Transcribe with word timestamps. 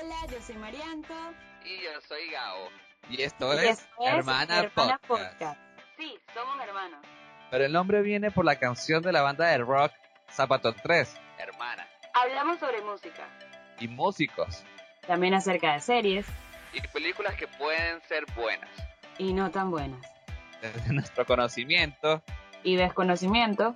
Hola, 0.00 0.16
yo 0.30 0.40
soy 0.40 0.56
Marianto. 0.56 1.14
Y 1.64 1.82
yo 1.82 1.90
soy 2.06 2.30
Gao. 2.30 2.68
Y 3.10 3.22
esto 3.22 3.54
y 3.54 3.58
es, 3.66 3.80
esto 3.80 3.92
es 4.00 4.12
Hermana, 4.14 4.58
Hermana 4.60 5.00
Podcast. 5.06 5.58
Sí, 5.96 6.18
somos 6.34 6.60
hermanos. 6.60 7.00
Pero 7.50 7.64
el 7.64 7.72
nombre 7.72 8.02
viene 8.02 8.30
por 8.30 8.44
la 8.44 8.56
canción 8.56 9.02
de 9.02 9.12
la 9.12 9.22
banda 9.22 9.46
de 9.46 9.58
rock 9.58 9.92
Zapato 10.30 10.72
3 10.74 11.16
Hermana. 11.38 11.86
Hablamos 12.14 12.58
sobre 12.58 12.82
música, 12.82 13.26
y 13.80 13.88
músicos. 13.88 14.64
también 15.06 15.34
acerca 15.34 15.72
de 15.74 15.80
series 15.80 16.26
Y 16.72 16.80
películas 16.88 17.34
que 17.36 17.46
pueden 17.48 18.00
ser 18.02 18.24
buenas. 18.36 18.68
y 19.18 19.32
no 19.32 19.50
tan 19.50 19.70
buenas. 19.70 20.00
Desde 20.60 20.92
nuestro 20.92 21.24
conocimiento, 21.24 22.22
Y 22.62 22.76
desconocimiento. 22.76 23.74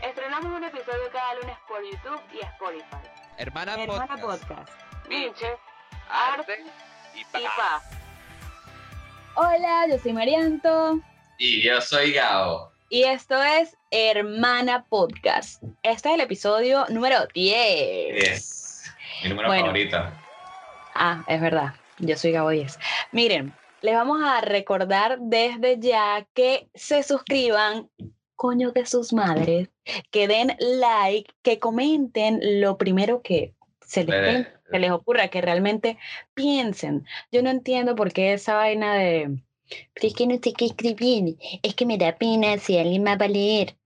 Estrenamos 0.00 0.56
un 0.56 0.64
episodio 0.64 1.10
cada 1.12 1.34
lunes 1.34 1.56
por 1.68 1.82
YouTube 1.84 2.20
y 2.32 2.40
Spotify. 2.44 3.08
Hermana, 3.36 3.74
Hermana 3.74 4.16
Podcast. 4.16 4.44
Podcast. 4.48 4.91
Minche, 5.12 5.46
Arte 6.08 6.64
y 7.14 7.22
paz. 7.32 7.82
Hola, 9.36 9.86
yo 9.90 9.98
soy 9.98 10.14
Marianto. 10.14 11.00
Y 11.38 11.60
yo 11.62 11.82
soy 11.82 12.12
Gao. 12.12 12.72
Y 12.88 13.02
esto 13.02 13.42
es 13.42 13.76
Hermana 13.90 14.86
Podcast. 14.88 15.62
Este 15.82 16.08
es 16.08 16.14
el 16.14 16.20
episodio 16.22 16.86
número 16.88 17.26
10. 17.34 18.22
Es 18.22 18.94
mi 19.22 19.28
número 19.28 19.48
Bueno. 19.48 19.66
favorito. 19.66 19.98
Ah, 20.94 21.22
es 21.26 21.42
verdad. 21.42 21.74
Yo 21.98 22.16
soy 22.16 22.32
Gabo 22.32 22.48
10. 22.48 22.78
Miren, 23.12 23.52
les 23.82 23.94
vamos 23.94 24.22
a 24.24 24.40
recordar 24.40 25.18
desde 25.20 25.78
ya 25.78 26.26
que 26.32 26.68
se 26.74 27.02
suscriban, 27.02 27.90
coño 28.34 28.72
de 28.72 28.86
sus 28.86 29.12
madres, 29.12 29.68
que 30.10 30.26
den 30.26 30.56
like, 30.58 31.30
que 31.42 31.58
comenten 31.58 32.62
lo 32.62 32.78
primero 32.78 33.20
que 33.20 33.52
se 33.92 34.04
les, 34.04 34.40
Eh, 34.40 34.46
se 34.70 34.78
les 34.78 34.90
ocurra, 34.90 35.28
que 35.28 35.40
realmente 35.40 35.98
piensen. 36.34 37.06
Yo 37.30 37.42
no 37.42 37.50
entiendo 37.50 37.94
por 37.94 38.12
qué 38.12 38.32
esa 38.32 38.54
vaina 38.54 38.94
de... 38.94 39.38
Pero 39.94 40.06
es 40.08 40.14
que 40.14 40.26
no 40.26 40.34
sé 40.42 40.52
qué 40.52 40.66
escribir, 40.66 41.36
es 41.62 41.74
que 41.74 41.86
me 41.86 41.98
da 41.98 42.12
pena 42.16 42.58
si 42.58 42.78
alguien 42.78 43.02
me 43.02 43.16
va 43.16 43.24
a 43.26 43.28
leer. 43.28 43.76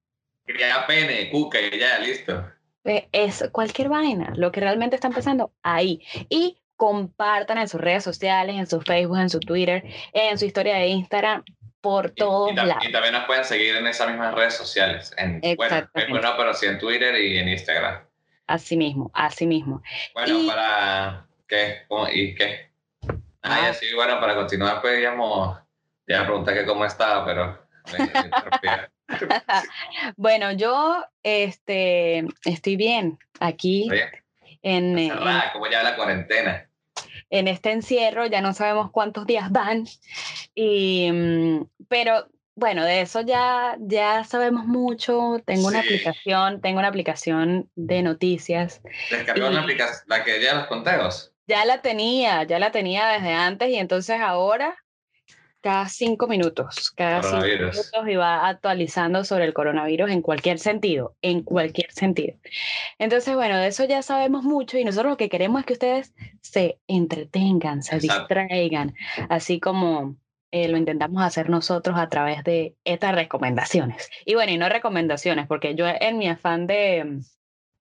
Cría 0.44 0.86
pene, 0.86 1.30
cuca 1.30 1.58
y 1.60 1.78
ya, 1.78 1.98
listo. 1.98 2.44
Eh, 2.84 3.08
Es 3.12 3.44
cualquier 3.52 3.88
vaina, 3.88 4.32
lo 4.36 4.52
que 4.52 4.60
realmente 4.60 4.94
está 4.96 5.08
empezando 5.08 5.52
ahí. 5.62 6.00
Y 6.28 6.58
compartan 6.76 7.58
en 7.58 7.68
sus 7.68 7.80
redes 7.80 8.04
sociales, 8.04 8.54
en 8.56 8.66
su 8.66 8.80
Facebook, 8.80 9.18
en 9.18 9.30
su 9.30 9.40
Twitter, 9.40 9.82
en 10.12 10.38
su 10.38 10.44
historia 10.44 10.76
de 10.76 10.86
Instagram, 10.88 11.42
por 11.80 12.10
Y- 12.14 12.14
todos 12.20 12.52
y, 12.52 12.54
ta- 12.54 12.64
lados. 12.64 12.84
y 12.88 12.92
también 12.92 13.14
nos 13.14 13.24
pueden 13.26 13.44
seguir 13.44 13.76
en 13.76 13.86
esas 13.86 14.08
mismas 14.08 14.34
redes 14.34 14.54
sociales. 14.54 15.12
En, 15.18 15.40
bueno, 15.56 15.88
no, 16.20 16.36
pero 16.36 16.54
sí 16.54 16.66
en 16.66 16.78
Twitter 16.78 17.14
y 17.20 17.38
en 17.38 17.48
Instagram. 17.48 18.06
Así 18.46 18.76
mismo, 18.76 19.10
así 19.14 19.46
mismo. 19.46 19.82
Bueno, 20.14 20.40
Y- 20.40 20.46
para... 20.46 21.26
¿Qué? 21.48 21.82
¿Y 22.12 22.34
qué? 22.34 22.70
Ah, 23.42 23.68
Ah. 23.68 23.74
sí, 23.74 23.86
bueno, 23.94 24.18
para 24.20 24.34
continuar, 24.34 24.80
pues 24.80 24.96
digamos... 24.96 25.58
Ya 26.08 26.24
pregunté 26.24 26.54
que 26.54 26.64
cómo 26.66 26.84
estaba, 26.84 27.24
pero... 27.24 27.66
Bueno, 30.16 30.52
yo 30.52 31.04
este, 31.22 32.24
estoy 32.44 32.76
bien 32.76 33.18
aquí 33.40 33.88
Oye, 33.90 34.10
en, 34.62 34.98
en, 34.98 35.12
¿Cómo 35.52 35.68
ya 35.70 35.82
la 35.82 35.94
cuarentena? 35.96 36.68
en 37.30 37.48
este 37.48 37.72
encierro, 37.72 38.26
ya 38.26 38.40
no 38.40 38.52
sabemos 38.52 38.90
cuántos 38.90 39.26
días 39.26 39.50
van, 39.50 39.84
y, 40.54 41.10
mm, 41.12 41.66
pero 41.88 42.26
bueno, 42.56 42.84
de 42.84 43.02
eso 43.02 43.20
ya, 43.20 43.76
ya 43.78 44.24
sabemos 44.24 44.64
mucho. 44.66 45.36
Tengo 45.44 45.68
una 45.68 45.82
Sí. 45.82 45.88
aplicación, 45.88 46.60
tengo 46.62 46.78
una 46.78 46.88
aplicación 46.88 47.70
de 47.76 48.02
noticias. 48.02 48.80
Descargó 49.10 49.50
la 49.50 49.60
aplicación, 49.60 50.04
la 50.08 50.24
que 50.24 50.42
ya 50.42 50.54
los 50.54 50.66
conteos. 50.66 51.32
Ya 51.46 51.64
la 51.66 51.82
tenía, 51.82 52.42
ya 52.44 52.58
la 52.58 52.72
tenía 52.72 53.08
desde 53.08 53.34
antes 53.34 53.68
y 53.68 53.76
entonces 53.76 54.18
ahora 54.20 54.74
cada 55.60 55.88
cinco 55.88 56.28
minutos, 56.28 56.92
cada 56.92 57.22
cinco 57.22 57.42
minutos 57.42 58.08
y 58.08 58.14
va 58.14 58.48
actualizando 58.48 59.24
sobre 59.24 59.44
el 59.44 59.52
coronavirus 59.52 60.10
en 60.10 60.22
cualquier 60.22 60.58
sentido, 60.58 61.14
en 61.22 61.42
cualquier 61.42 61.90
sentido. 61.92 62.38
Entonces, 62.98 63.34
bueno, 63.34 63.58
de 63.58 63.66
eso 63.66 63.84
ya 63.84 64.00
sabemos 64.02 64.44
mucho 64.44 64.78
y 64.78 64.84
nosotros 64.84 65.10
lo 65.10 65.16
que 65.16 65.28
queremos 65.28 65.60
es 65.60 65.66
que 65.66 65.72
ustedes 65.74 66.14
se 66.40 66.78
entretengan, 66.86 67.82
se 67.82 67.96
Exacto. 67.96 68.22
distraigan, 68.22 68.94
así 69.28 69.60
como 69.60 70.16
eh, 70.52 70.68
lo 70.68 70.76
intentamos 70.76 71.22
hacer 71.22 71.50
nosotros 71.50 71.96
a 71.98 72.08
través 72.08 72.44
de 72.44 72.76
estas 72.84 73.14
recomendaciones. 73.14 74.08
Y 74.24 74.34
bueno, 74.34 74.52
y 74.52 74.58
no 74.58 74.68
recomendaciones, 74.68 75.46
porque 75.46 75.74
yo 75.74 75.86
en 75.88 76.18
mi 76.18 76.28
afán 76.28 76.66
de, 76.66 77.20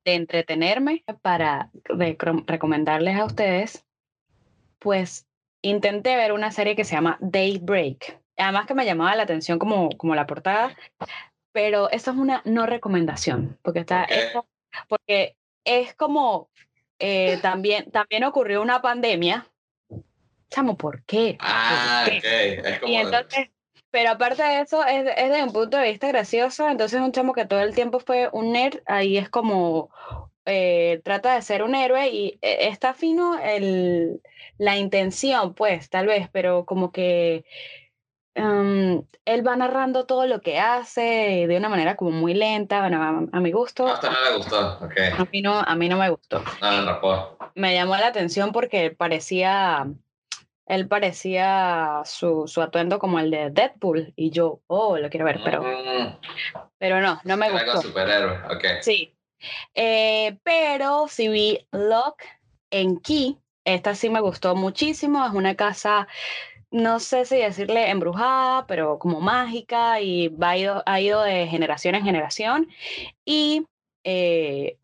de 0.04 0.14
entretenerme 0.16 1.04
para 1.22 1.70
recom- 1.86 2.44
recomendarles 2.48 3.18
a 3.18 3.26
ustedes, 3.26 3.86
pues 4.80 5.28
intenté 5.62 6.16
ver 6.16 6.32
una 6.32 6.52
serie 6.52 6.76
que 6.76 6.84
se 6.84 6.96
llama 6.96 7.18
Daybreak. 7.22 8.20
Además 8.38 8.68
que 8.68 8.74
me 8.74 8.86
llamaba 8.86 9.16
la 9.16 9.24
atención 9.24 9.60
como, 9.60 9.90
como 9.98 10.14
la 10.14 10.28
portada, 10.28 10.76
pero 11.52 11.90
esa 11.90 12.12
es 12.12 12.18
una 12.18 12.42
no 12.46 12.66
recomendación, 12.66 13.58
porque 13.62 13.80
está 13.80 14.04
esta- 14.04 14.44
porque 14.90 15.38
es 15.64 15.94
como 15.96 16.50
eh, 17.00 17.38
también, 17.42 17.90
también 17.92 18.24
ocurrió 18.26 18.62
una 18.62 18.82
pandemia. 18.82 19.48
Chamo, 20.50 20.78
¿por 20.78 21.04
qué? 21.04 21.38
Ah, 21.40 22.04
¿Por 22.06 22.14
ok. 22.16 22.22
qué? 22.22 22.54
Es 22.64 22.80
como... 22.80 22.92
Y 22.92 22.96
entonces, 22.98 23.50
pero 23.92 24.12
aparte 24.12 24.44
de 24.44 24.62
eso, 24.62 24.86
es, 24.86 25.06
es 25.16 25.30
desde 25.30 25.44
un 25.44 25.54
punto 25.54 25.78
de 25.78 25.90
vista 25.90 26.08
gracioso, 26.08 26.68
entonces 26.70 27.00
un 27.02 27.12
chamo 27.12 27.34
que 27.34 27.46
todo 27.46 27.62
el 27.62 27.74
tiempo 27.74 28.00
fue 28.00 28.30
un 28.32 28.52
nerd, 28.52 28.80
ahí 28.86 29.18
es 29.18 29.30
como, 29.30 29.90
eh, 30.46 31.02
trata 31.04 31.34
de 31.36 31.42
ser 31.42 31.64
un 31.64 31.76
héroe 31.76 32.08
y 32.10 32.38
eh, 32.42 32.68
está 32.70 32.94
fino 32.94 33.40
el, 33.40 34.22
la 34.58 34.78
intención, 34.78 35.54
pues, 35.54 35.90
tal 35.90 36.08
vez, 36.08 36.30
pero 36.32 36.66
como 36.66 36.92
que 36.92 37.46
um, 38.36 39.04
él 39.26 39.48
va 39.48 39.56
narrando 39.56 40.06
todo 40.06 40.28
lo 40.28 40.42
que 40.42 40.60
hace 40.60 41.46
de 41.48 41.58
una 41.58 41.70
manera 41.70 41.96
como 41.96 42.12
muy 42.12 42.34
lenta, 42.34 42.82
bueno, 42.82 43.02
a, 43.02 43.38
a 43.38 43.40
mi 43.40 43.52
gusto, 43.52 43.88
a 43.88 43.94
usted 43.94 44.10
no 44.10 44.30
le 44.30 44.38
gustó. 44.38 44.78
Ok. 44.82 44.94
a 45.18 45.26
mí 45.32 45.42
no, 45.42 45.54
a 45.60 45.76
mí 45.76 45.88
no 45.90 45.98
me 45.98 46.10
gustó 46.10 46.44
No, 46.62 46.72
no, 46.72 46.82
no 46.82 47.00
puedo. 47.02 47.38
me 47.56 47.74
llamó 47.74 47.96
la 47.96 48.08
atención 48.08 48.52
porque 48.52 48.92
parecía, 48.92 49.88
él 50.68 50.88
parecía 50.88 52.02
su, 52.06 52.48
su 52.48 52.62
atuendo 52.62 53.00
como 53.00 53.20
el 53.20 53.30
de 53.32 53.50
Deadpool 53.52 54.14
y 54.16 54.32
yo, 54.32 54.62
oh, 54.68 54.98
lo 54.98 55.10
quiero 55.10 55.26
ver, 55.26 55.42
pero, 55.44 55.62
Mm, 55.64 56.18
pero 56.78 57.02
no, 57.02 57.20
no 57.24 57.38
me 57.38 57.52
gustó. 57.52 57.82
superhéroe. 57.82 58.38
Ok. 58.56 58.64
Sí, 58.82 59.12
Eh, 59.76 60.38
pero 60.44 61.08
sí 61.08 61.28
vi 61.28 61.68
Lock 61.72 62.24
en 62.72 62.98
Key, 63.00 63.38
esta 63.64 63.94
sí 63.94 64.10
me 64.10 64.22
gustó 64.22 64.56
muchísimo, 64.56 65.24
es 65.26 65.34
una 65.34 65.56
casa, 65.56 66.08
no 66.72 67.00
sé 67.00 67.26
si 67.26 67.38
decirle 67.38 67.90
embrujada, 67.90 68.66
pero 68.66 68.98
como 68.98 69.22
mágica 69.22 70.02
y 70.02 70.30
va 70.30 70.52
ha 70.52 70.58
ido, 70.58 70.84
ha 70.86 71.00
ido 71.00 71.22
de 71.22 71.48
generación 71.48 71.96
en 71.96 72.04
generación 72.06 72.68
y 73.24 73.66
eh, 74.04 74.78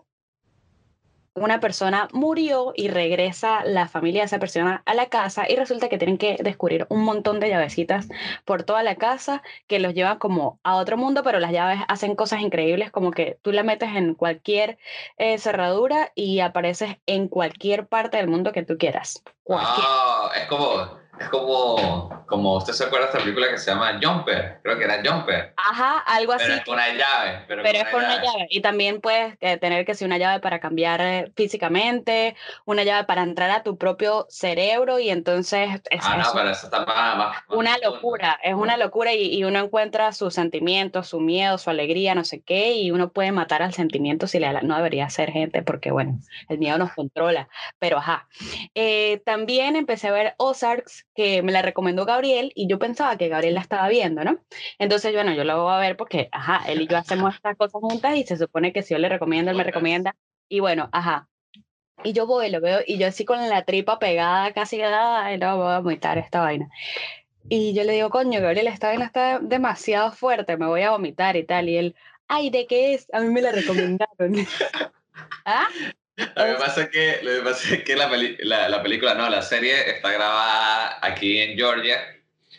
una 1.33 1.59
persona 1.59 2.07
murió 2.11 2.73
y 2.75 2.89
regresa 2.89 3.63
la 3.63 3.87
familia 3.87 4.21
de 4.21 4.25
esa 4.25 4.39
persona 4.39 4.83
a 4.85 4.93
la 4.93 5.07
casa 5.07 5.45
y 5.49 5.55
resulta 5.55 5.87
que 5.87 5.97
tienen 5.97 6.17
que 6.17 6.37
descubrir 6.41 6.85
un 6.89 7.03
montón 7.03 7.39
de 7.39 7.49
llavecitas 7.49 8.09
por 8.43 8.63
toda 8.63 8.83
la 8.83 8.95
casa 8.95 9.41
que 9.67 9.79
los 9.79 9.93
llevan 9.93 10.19
como 10.19 10.59
a 10.63 10.75
otro 10.75 10.97
mundo, 10.97 11.23
pero 11.23 11.39
las 11.39 11.51
llaves 11.51 11.79
hacen 11.87 12.15
cosas 12.15 12.41
increíbles 12.41 12.91
como 12.91 13.11
que 13.11 13.37
tú 13.41 13.51
la 13.51 13.63
metes 13.63 13.95
en 13.95 14.13
cualquier 14.13 14.77
eh, 15.17 15.37
cerradura 15.37 16.11
y 16.15 16.41
apareces 16.41 16.97
en 17.05 17.27
cualquier 17.27 17.87
parte 17.87 18.17
del 18.17 18.27
mundo 18.27 18.51
que 18.51 18.63
tú 18.63 18.77
quieras. 18.77 19.23
Cualquier. 19.43 19.85
Ah, 19.87 20.31
es 20.35 20.47
como, 20.47 21.00
es 21.21 21.29
como, 21.29 22.23
como 22.27 22.57
usted 22.57 22.73
se 22.73 22.83
acuerda 22.85 23.05
de 23.07 23.11
esta 23.11 23.23
película 23.23 23.49
que 23.49 23.57
se 23.57 23.71
llama 23.71 23.99
Jumper. 24.01 24.59
Creo 24.63 24.77
que 24.77 24.83
era 24.83 25.01
Jumper. 25.03 25.53
Ajá, 25.57 25.99
algo 25.99 26.33
así. 26.33 26.45
Pero 26.45 26.55
es 26.57 26.65
con 26.65 26.73
una 26.75 26.87
llave. 26.89 27.45
Pero, 27.47 27.63
Pero 27.63 27.77
es 27.79 27.87
con 27.89 28.03
una 28.03 28.15
llave. 28.15 28.47
Y 28.49 28.61
también 28.61 29.01
puedes 29.01 29.35
eh, 29.41 29.57
tener 29.57 29.85
que 29.85 29.93
ser 29.95 30.07
una 30.07 30.17
llave 30.17 30.39
para 30.39 30.59
cambiar 30.59 31.01
eh, 31.01 31.31
físicamente, 31.35 32.35
una 32.65 32.83
llave 32.83 33.05
para 33.05 33.23
entrar 33.23 33.49
a 33.51 33.63
tu 33.63 33.77
propio 33.77 34.25
cerebro 34.29 34.99
y 34.99 35.09
entonces 35.09 35.81
es, 35.89 36.01
Ah, 36.03 36.15
no, 36.17 36.21
es 36.23 36.29
pero 36.33 36.49
eso 36.49 36.65
está 36.65 36.85
más, 36.85 37.17
más- 37.17 37.17
más 37.17 37.43
una 37.49 37.77
locura, 37.77 38.39
es 38.43 38.53
una 38.55 38.77
locura 38.77 39.13
y, 39.13 39.33
y 39.35 39.43
uno 39.43 39.59
encuentra 39.59 40.11
sus 40.13 40.33
sentimientos, 40.33 41.07
su 41.09 41.19
miedo, 41.19 41.57
su 41.57 41.69
alegría, 41.69 42.15
no 42.15 42.23
sé 42.23 42.41
qué, 42.41 42.73
y 42.73 42.91
uno 42.91 43.09
puede 43.11 43.31
matar 43.31 43.61
al 43.61 43.73
sentimiento 43.73 44.27
si 44.27 44.39
le 44.39 44.51
no 44.63 44.75
debería 44.75 45.09
ser 45.09 45.31
gente 45.31 45.61
porque 45.61 45.91
bueno, 45.91 46.17
el 46.49 46.57
miedo 46.57 46.77
nos 46.77 46.93
controla, 46.93 47.47
pero 47.79 47.97
ajá. 47.97 48.27
Eh, 48.75 49.21
también 49.25 49.75
empecé 49.75 50.07
a 50.07 50.11
ver 50.11 50.33
Ozarks, 50.37 51.05
que 51.21 51.43
me 51.43 51.51
la 51.51 51.61
recomendó 51.61 52.05
Gabriel 52.05 52.51
y 52.55 52.67
yo 52.67 52.79
pensaba 52.79 53.15
que 53.15 53.27
Gabriel 53.27 53.53
la 53.53 53.61
estaba 53.61 53.87
viendo, 53.89 54.23
¿no? 54.23 54.39
Entonces, 54.79 55.13
bueno, 55.13 55.33
yo 55.33 55.43
la 55.43 55.55
voy 55.55 55.71
a 55.71 55.77
ver 55.77 55.95
porque, 55.95 56.29
ajá, 56.31 56.63
él 56.67 56.81
y 56.81 56.87
yo 56.87 56.97
hacemos 56.97 57.35
estas 57.35 57.55
cosas 57.57 57.79
juntas 57.79 58.15
y 58.17 58.23
se 58.23 58.37
supone 58.37 58.73
que 58.73 58.81
si 58.81 58.95
yo 58.95 58.97
le 58.97 59.07
recomiendo, 59.07 59.51
él 59.51 59.57
me 59.57 59.63
recomienda. 59.63 60.15
Y 60.49 60.61
bueno, 60.61 60.89
ajá. 60.91 61.29
Y 62.03 62.13
yo 62.13 62.25
voy, 62.25 62.49
lo 62.49 62.59
veo, 62.59 62.79
y 62.87 62.97
yo 62.97 63.07
así 63.07 63.23
con 63.23 63.47
la 63.47 63.63
tripa 63.65 63.99
pegada, 63.99 64.51
casi, 64.53 64.81
ay, 64.81 65.37
no, 65.37 65.57
voy 65.57 65.71
a 65.73 65.79
vomitar 65.79 66.17
esta 66.17 66.41
vaina. 66.41 66.67
Y 67.49 67.73
yo 67.73 67.83
le 67.83 67.93
digo, 67.93 68.09
coño, 68.09 68.41
Gabriel, 68.41 68.67
esta 68.67 68.87
vaina 68.87 69.05
está 69.05 69.37
demasiado 69.39 70.11
fuerte, 70.11 70.57
me 70.57 70.65
voy 70.65 70.81
a 70.81 70.91
vomitar 70.91 71.35
y 71.35 71.45
tal. 71.45 71.69
Y 71.69 71.77
él, 71.77 71.95
ay, 72.27 72.49
¿de 72.49 72.65
qué 72.65 72.95
es? 72.95 73.07
A 73.13 73.19
mí 73.19 73.27
me 73.27 73.41
la 73.41 73.51
recomendaron. 73.51 74.07
¿Ah? 75.45 75.67
Lo 76.17 76.45
que 76.45 76.53
pasa 76.59 76.81
es 76.83 76.89
que, 76.89 77.19
lo 77.23 77.31
que, 77.31 77.41
pasa 77.49 77.73
es 77.75 77.83
que 77.83 77.95
la, 77.95 78.09
peli- 78.09 78.37
la, 78.41 78.69
la 78.69 78.83
película, 78.83 79.13
no, 79.15 79.29
la 79.29 79.41
serie 79.41 79.89
está 79.89 80.11
grabada 80.11 80.99
aquí 81.01 81.39
en 81.39 81.57
Georgia, 81.57 81.99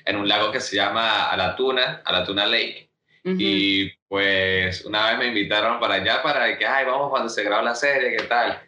en 0.05 0.17
un 0.17 0.27
lago 0.29 0.51
que 0.51 0.61
se 0.61 0.77
llama 0.77 1.31
Alatuna, 1.31 2.03
Alatuna 2.05 2.47
Lake. 2.47 2.91
Ujú. 3.25 3.37
Y 3.39 3.93
pues 4.09 4.85
una 4.85 5.11
vez 5.11 5.19
me 5.19 5.27
invitaron 5.27 5.79
para 5.79 5.95
allá 5.95 6.23
para 6.23 6.59
que, 6.59 6.67
ay, 6.67 6.85
vamos 6.87 7.11
cuando 7.11 7.29
se 7.29 7.45
graba 7.45 7.63
la 7.63 7.75
serie, 7.75 8.17
¿qué 8.17 8.25
tal? 8.25 8.61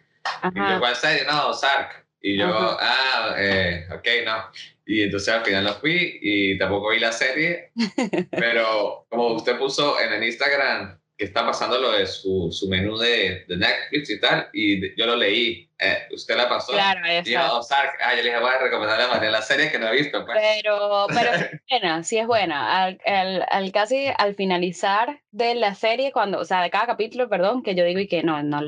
Y 0.53 0.57
yo, 0.57 0.63
Ajá. 0.63 0.79
¿cuál 0.79 0.95
serie? 0.95 1.25
No, 1.25 1.53
Sark. 1.53 2.05
Y 2.21 2.37
yo, 2.37 2.47
Ajá. 2.47 2.77
ah, 2.79 3.35
eh, 3.37 3.87
ok, 3.93 4.07
no. 4.25 4.49
Y 4.85 5.03
entonces 5.03 5.33
al 5.33 5.43
final 5.43 5.63
no 5.65 5.73
fui 5.75 6.19
y 6.21 6.57
tampoco 6.57 6.89
vi 6.91 6.99
la 6.99 7.11
serie. 7.11 7.71
pero 8.31 9.05
como 9.09 9.33
usted 9.33 9.57
puso 9.57 9.99
en 9.99 10.13
el 10.13 10.23
Instagram 10.23 10.99
que 11.17 11.25
está 11.25 11.45
pasando 11.45 11.79
lo 11.79 11.91
de 11.93 12.05
su, 12.07 12.49
su 12.51 12.67
menú 12.67 12.97
de, 12.97 13.45
de 13.47 13.57
Netflix 13.57 14.09
y 14.09 14.19
tal, 14.19 14.49
y 14.51 14.79
de- 14.81 14.93
yo 14.97 15.05
lo 15.05 15.15
leí. 15.15 15.69
Eh, 15.79 16.07
usted 16.13 16.35
la 16.37 16.47
pasó. 16.49 16.71
Claro, 16.73 17.01
yo, 17.05 17.11
exacto. 17.11 17.57
oh, 17.57 17.63
Sark. 17.63 17.91
Ah, 18.01 18.11
yo 18.11 18.23
le 18.23 18.29
dije, 18.29 18.39
voy 18.39 18.49
a 18.53 18.57
recomendarle 18.59 19.03
a 19.03 19.07
María 19.09 19.29
la 19.31 19.41
serie 19.41 19.71
que 19.71 19.77
no 19.79 19.87
he 19.87 19.95
visto. 19.95 20.25
Pues. 20.25 20.37
Pero, 20.41 21.07
pero 21.13 21.31
sí 21.37 21.45
es 21.51 21.59
buena, 21.69 22.03
sí 22.03 22.17
es 22.17 22.27
buena. 22.27 22.83
Al, 22.83 22.99
al- 23.05 23.45
al 23.49 23.71
casi 23.71 24.07
al 24.17 24.35
finalizar 24.35 25.21
de 25.31 25.55
la 25.55 25.75
serie, 25.75 26.11
cuando, 26.11 26.39
o 26.39 26.45
sea, 26.45 26.61
de 26.61 26.69
cada 26.69 26.85
capítulo, 26.85 27.29
perdón, 27.29 27.61
que 27.63 27.75
yo 27.75 27.83
digo 27.85 27.99
y 27.99 28.07
que 28.07 28.23
no, 28.23 28.41
no, 28.43 28.61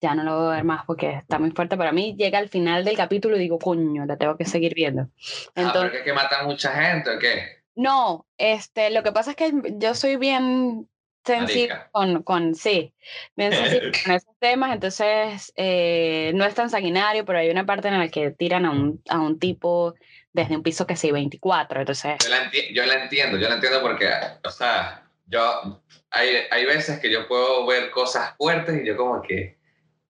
ya 0.00 0.14
no 0.14 0.22
lo 0.24 0.36
voy 0.38 0.52
a 0.52 0.56
ver 0.56 0.64
más 0.64 0.84
porque 0.86 1.10
está 1.14 1.38
muy 1.38 1.50
fuerte 1.50 1.76
para 1.76 1.92
mí, 1.92 2.14
llega 2.16 2.38
al 2.38 2.48
final 2.48 2.84
del 2.84 2.96
capítulo 2.96 3.36
y 3.36 3.40
digo, 3.40 3.58
coño, 3.58 4.06
la 4.06 4.16
tengo 4.16 4.36
que 4.36 4.44
seguir 4.44 4.74
viendo. 4.74 5.02
ah, 5.02 5.08
pero 5.54 5.66
Entonces, 5.68 5.90
que 5.92 5.98
es 5.98 6.04
que 6.04 6.12
matan 6.12 6.46
mucha 6.46 6.70
gente 6.72 7.10
o 7.10 7.18
qué? 7.18 7.62
no, 7.74 8.26
este, 8.38 8.90
lo 8.90 9.02
que 9.02 9.12
pasa 9.12 9.30
es 9.30 9.36
que 9.36 9.50
yo 9.78 9.94
soy 9.94 10.16
bien 10.16 10.88
sensible 11.24 11.74
con, 11.90 12.22
con, 12.22 12.54
sí, 12.54 12.94
bien 13.36 13.52
sensible 13.52 13.92
con 14.04 14.12
esos 14.12 14.38
temas, 14.38 14.72
entonces 14.72 15.52
eh, 15.56 16.32
no 16.34 16.44
es 16.44 16.54
tan 16.54 16.70
sanguinario, 16.70 17.24
pero 17.24 17.38
hay 17.38 17.50
una 17.50 17.66
parte 17.66 17.88
en 17.88 17.98
la 17.98 18.08
que 18.08 18.30
tiran 18.30 18.66
a 18.66 18.70
un, 18.70 19.02
a 19.08 19.20
un 19.20 19.38
tipo 19.38 19.94
desde 20.32 20.56
un 20.56 20.62
piso 20.62 20.86
que 20.86 20.96
sí, 20.96 21.10
24, 21.10 21.80
entonces... 21.80 22.16
Yo 22.22 22.28
la, 22.30 22.50
enti- 22.50 22.74
yo 22.74 22.86
la 22.86 23.02
entiendo, 23.02 23.38
yo 23.38 23.48
la 23.48 23.54
entiendo 23.56 23.82
porque, 23.82 24.08
o 24.44 24.50
sea, 24.50 25.08
yo, 25.26 25.82
hay, 26.10 26.28
hay 26.50 26.64
veces 26.64 27.00
que 27.00 27.10
yo 27.10 27.28
puedo 27.28 27.66
ver 27.66 27.90
cosas 27.90 28.34
fuertes 28.36 28.82
y 28.82 28.86
yo 28.86 28.96
como 28.96 29.20
que, 29.22 29.58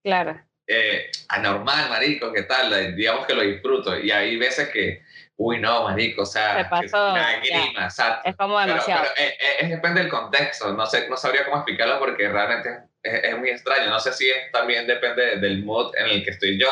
Claro, 0.03 0.41
eh, 0.67 1.11
anormal, 1.29 1.91
marico, 1.91 2.33
¿qué 2.33 2.43
tal? 2.43 2.97
Digamos 2.97 3.27
que 3.27 3.35
lo 3.35 3.43
disfruto. 3.43 3.99
Y 3.99 4.11
hay 4.11 4.37
veces 4.37 4.69
que, 4.71 5.03
uy, 5.45 5.59
no, 5.59 5.85
marico, 5.85 6.23
o 6.23 6.27
sea, 6.27 6.59
Se 6.63 6.65
pasó, 6.71 7.15
que 7.15 7.21
ya. 7.51 7.59
lágrima, 7.59 7.85
exacto. 7.85 8.29
es 8.29 8.37
como 8.37 8.55
Pero, 8.57 8.67
demasiado. 8.69 9.03
pero, 9.15 9.29
eh, 9.29 9.37
eh, 9.41 9.57
es 9.61 9.71
depende 9.71 10.01
del 10.03 10.11
contexto, 10.11 10.73
no 10.73 10.87
sé, 10.87 11.09
no 11.09 11.17
sabría 11.17 11.45
cómo 11.45 11.57
explicarlo 11.59 11.99
porque 11.99 12.29
realmente 12.29 12.69
es, 13.03 13.25
es 13.25 13.39
muy 13.39 13.51
extraño. 13.51 13.91
No 13.91 13.99
sé 14.01 14.13
si 14.13 14.29
es, 14.29 14.51
también 14.53 14.87
depende 14.87 15.37
del 15.39 15.65
mood 15.65 15.95
en 15.97 16.07
el 16.07 16.25
que 16.25 16.31
estoy 16.31 16.59
yo, 16.61 16.69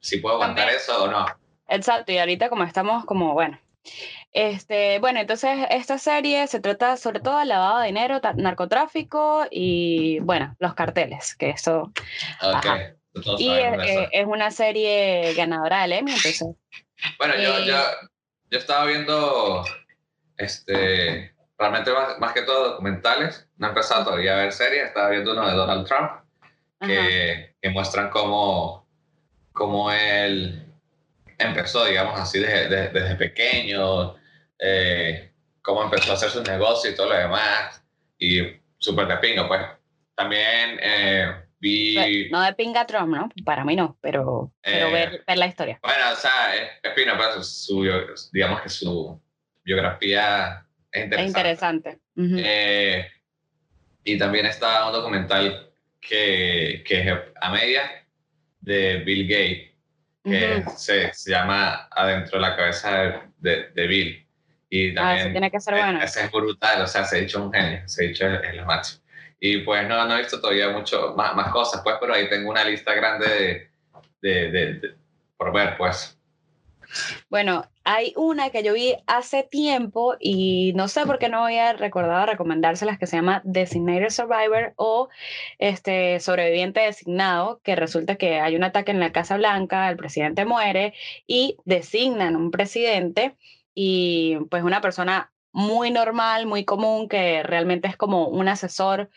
si 0.00 0.18
puedo 0.18 0.36
aguantar 0.36 0.64
También. 0.66 0.80
eso 0.80 1.04
o 1.04 1.08
no. 1.08 1.26
Exacto, 1.68 2.12
y 2.12 2.18
ahorita 2.18 2.48
como 2.48 2.64
estamos 2.64 3.04
como, 3.04 3.32
bueno. 3.34 3.58
Este, 4.32 4.98
bueno, 4.98 5.20
entonces 5.20 5.58
esta 5.70 5.98
serie 5.98 6.46
se 6.48 6.58
trata 6.60 6.96
sobre 6.96 7.20
todo 7.20 7.38
de 7.38 7.44
lavado 7.44 7.78
de 7.80 7.86
dinero, 7.86 8.20
narcotráfico 8.36 9.46
y, 9.50 10.18
bueno, 10.20 10.56
los 10.58 10.74
carteles, 10.74 11.34
que 11.36 11.50
eso... 11.50 11.92
Ok, 12.42 12.54
Ajá. 12.66 12.94
todos 13.22 13.40
Y 13.40 13.50
es, 13.50 13.54
sabemos 13.64 13.86
eso. 13.86 14.00
eh, 14.00 14.08
es 14.12 14.26
una 14.26 14.50
serie 14.50 15.34
ganadora 15.34 15.82
del 15.82 15.92
Emmy, 15.92 16.10
entonces... 16.12 16.48
Bueno, 17.18 17.34
Eh, 17.34 17.42
yo, 17.44 17.58
yo 17.64 17.76
estaba 18.58 18.86
viendo, 18.86 19.64
este, 20.36 21.34
realmente 21.58 21.92
más, 21.92 22.18
más 22.18 22.32
que 22.32 22.42
todo 22.42 22.70
documentales, 22.70 23.48
no 23.56 23.66
he 23.66 23.70
empezado 23.70 24.04
todavía 24.04 24.34
a 24.34 24.42
ver 24.42 24.52
series, 24.52 24.84
estaba 24.84 25.10
viendo 25.10 25.32
uno 25.32 25.48
de 25.48 25.54
Donald 25.54 25.86
Trump, 25.86 26.10
que, 26.80 27.54
que 27.60 27.70
muestran 27.70 28.10
cómo, 28.10 28.86
cómo 29.52 29.90
él 29.90 30.66
empezó, 31.38 31.84
digamos 31.84 32.18
así, 32.18 32.40
desde, 32.40 32.68
desde, 32.68 33.00
desde 33.00 33.16
pequeño, 33.16 34.14
eh, 34.58 35.32
cómo 35.62 35.82
empezó 35.82 36.12
a 36.12 36.14
hacer 36.14 36.30
sus 36.30 36.46
negocios 36.46 36.92
y 36.92 36.96
todo 36.96 37.08
lo 37.08 37.16
demás, 37.16 37.82
y 38.18 38.40
súper 38.78 39.06
de 39.06 39.16
pingo, 39.18 39.48
pues. 39.48 39.62
También 40.14 40.78
eh, 40.80 41.43
vi... 41.64 42.28
No 42.30 42.42
de 42.42 42.52
pinga 42.54 42.86
Trump, 42.86 43.08
¿no? 43.14 43.28
Para 43.44 43.64
mí 43.64 43.74
no, 43.76 43.96
pero, 44.00 44.52
pero 44.62 44.88
Eh, 44.88 44.92
ver, 44.92 45.24
ver 45.26 45.38
la 45.38 45.46
historia. 45.46 45.78
Bueno, 45.82 46.04
o 46.12 46.16
sea, 46.16 46.54
es, 46.54 46.70
es 46.82 46.94
fino, 46.94 47.12
pero 47.16 47.42
su, 47.42 47.82
digamos 48.32 48.60
que 48.62 48.68
su 48.68 49.20
biografía 49.64 50.66
es 50.92 51.00
Es 51.00 51.04
interesante. 51.04 51.38
interesante. 51.40 51.98
Ujú. 52.16 52.36
Eh, 52.38 53.06
y 54.04 54.18
también 54.18 54.46
está 54.46 54.86
un 54.86 54.92
documental 54.92 55.70
que, 56.00 56.84
que 56.86 57.00
es 57.00 57.18
a 57.40 57.50
media 57.50 57.82
de 58.60 58.98
Bill 58.98 59.26
Gates, 59.26 59.70
que 60.22 60.62
Ujú. 60.66 60.70
se, 60.76 61.12
se 61.12 61.30
llama 61.30 61.88
Adentro 61.90 62.38
de 62.38 62.42
la 62.48 62.56
cabeza 62.56 63.30
de, 63.38 63.70
de- 63.74 63.86
Bill. 63.86 64.26
Y 64.70 64.88
Ah, 64.88 64.90
eso 64.90 64.94
también 64.96 65.32
tiene 65.32 65.50
que 65.50 65.60
ser 65.60 65.74
eh, 65.74 65.80
bueno. 65.82 66.02
ese 66.02 66.24
es 66.24 66.30
brutal, 66.30 66.82
o 66.82 66.86
sea, 66.86 67.04
se 67.04 67.16
ha 67.16 67.20
dicho 67.20 67.42
un 67.44 67.52
genio, 67.52 67.82
se 67.86 68.04
ha 68.04 68.08
dicho 68.08 68.26
es, 68.26 68.40
es 68.48 68.54
lo 68.56 68.64
máximo. 68.66 69.03
Y 69.46 69.58
pues 69.58 69.86
no, 69.86 70.06
no 70.06 70.14
he 70.14 70.20
visto 70.20 70.40
todavía 70.40 70.70
mucho 70.70 71.12
más, 71.18 71.52
cosas, 71.52 71.82
pues, 71.84 71.96
pero 72.00 72.14
ahí 72.14 72.30
tengo 72.30 72.48
una 72.48 72.64
lista 72.64 72.94
grande 72.94 73.28
de, 73.28 73.70
de, 74.22 74.50
de- 74.50 74.74
de- 74.80 74.94
por 75.36 75.52
ver, 75.52 75.76
pues. 75.76 76.18
Bueno, 77.28 77.68
hay 77.84 78.14
una 78.16 78.48
que 78.48 78.62
yo 78.62 78.72
vi 78.72 78.94
hace 79.06 79.42
tiempo 79.42 80.16
y 80.18 80.72
no 80.76 80.88
sé 80.88 81.04
por 81.04 81.18
qué 81.18 81.28
no 81.28 81.44
había 81.44 81.74
recordado 81.74 82.24
recomendárselas 82.24 82.98
que 82.98 83.06
se 83.06 83.16
llama 83.16 83.42
Designated 83.44 84.08
Survivor 84.08 84.72
o 84.76 85.10
este 85.58 86.20
sobreviviente 86.20 86.80
designado, 86.80 87.60
que 87.62 87.76
resulta 87.76 88.16
que 88.16 88.40
hay 88.40 88.56
un 88.56 88.64
ataque 88.64 88.92
en 88.92 89.00
la 89.00 89.12
Casa 89.12 89.36
Blanca, 89.36 89.90
el 89.90 89.98
presidente 89.98 90.46
muere 90.46 90.94
y 91.26 91.58
designan 91.66 92.34
un 92.36 92.50
presidente 92.50 93.36
y 93.74 94.38
pues 94.48 94.62
una 94.62 94.80
persona 94.80 95.33
muy 95.54 95.90
normal, 95.92 96.46
muy 96.46 96.64
común, 96.64 97.08
que 97.08 97.42
realmente 97.44 97.88
es 97.88 97.96
como 97.96 98.28
un 98.28 98.48
asesor 98.48 99.08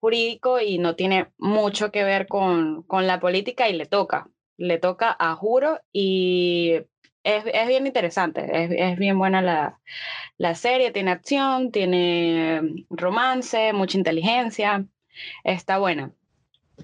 jurídico 0.00 0.60
y 0.60 0.78
no 0.78 0.96
tiene 0.96 1.28
mucho 1.38 1.92
que 1.92 2.04
ver 2.04 2.26
con, 2.26 2.82
con 2.82 3.06
la 3.06 3.20
política 3.20 3.68
y 3.68 3.74
le 3.74 3.86
toca, 3.86 4.28
le 4.56 4.78
toca 4.78 5.16
a 5.18 5.34
juro 5.36 5.80
y 5.92 6.80
es, 7.22 7.44
es 7.46 7.68
bien 7.68 7.86
interesante, 7.86 8.64
es, 8.64 8.70
es 8.72 8.98
bien 8.98 9.18
buena 9.18 9.40
la, 9.40 9.80
la 10.36 10.54
serie, 10.56 10.90
tiene 10.90 11.12
acción, 11.12 11.70
tiene 11.70 12.84
romance, 12.90 13.72
mucha 13.72 13.98
inteligencia, 13.98 14.84
está 15.44 15.78
buena. 15.78 16.12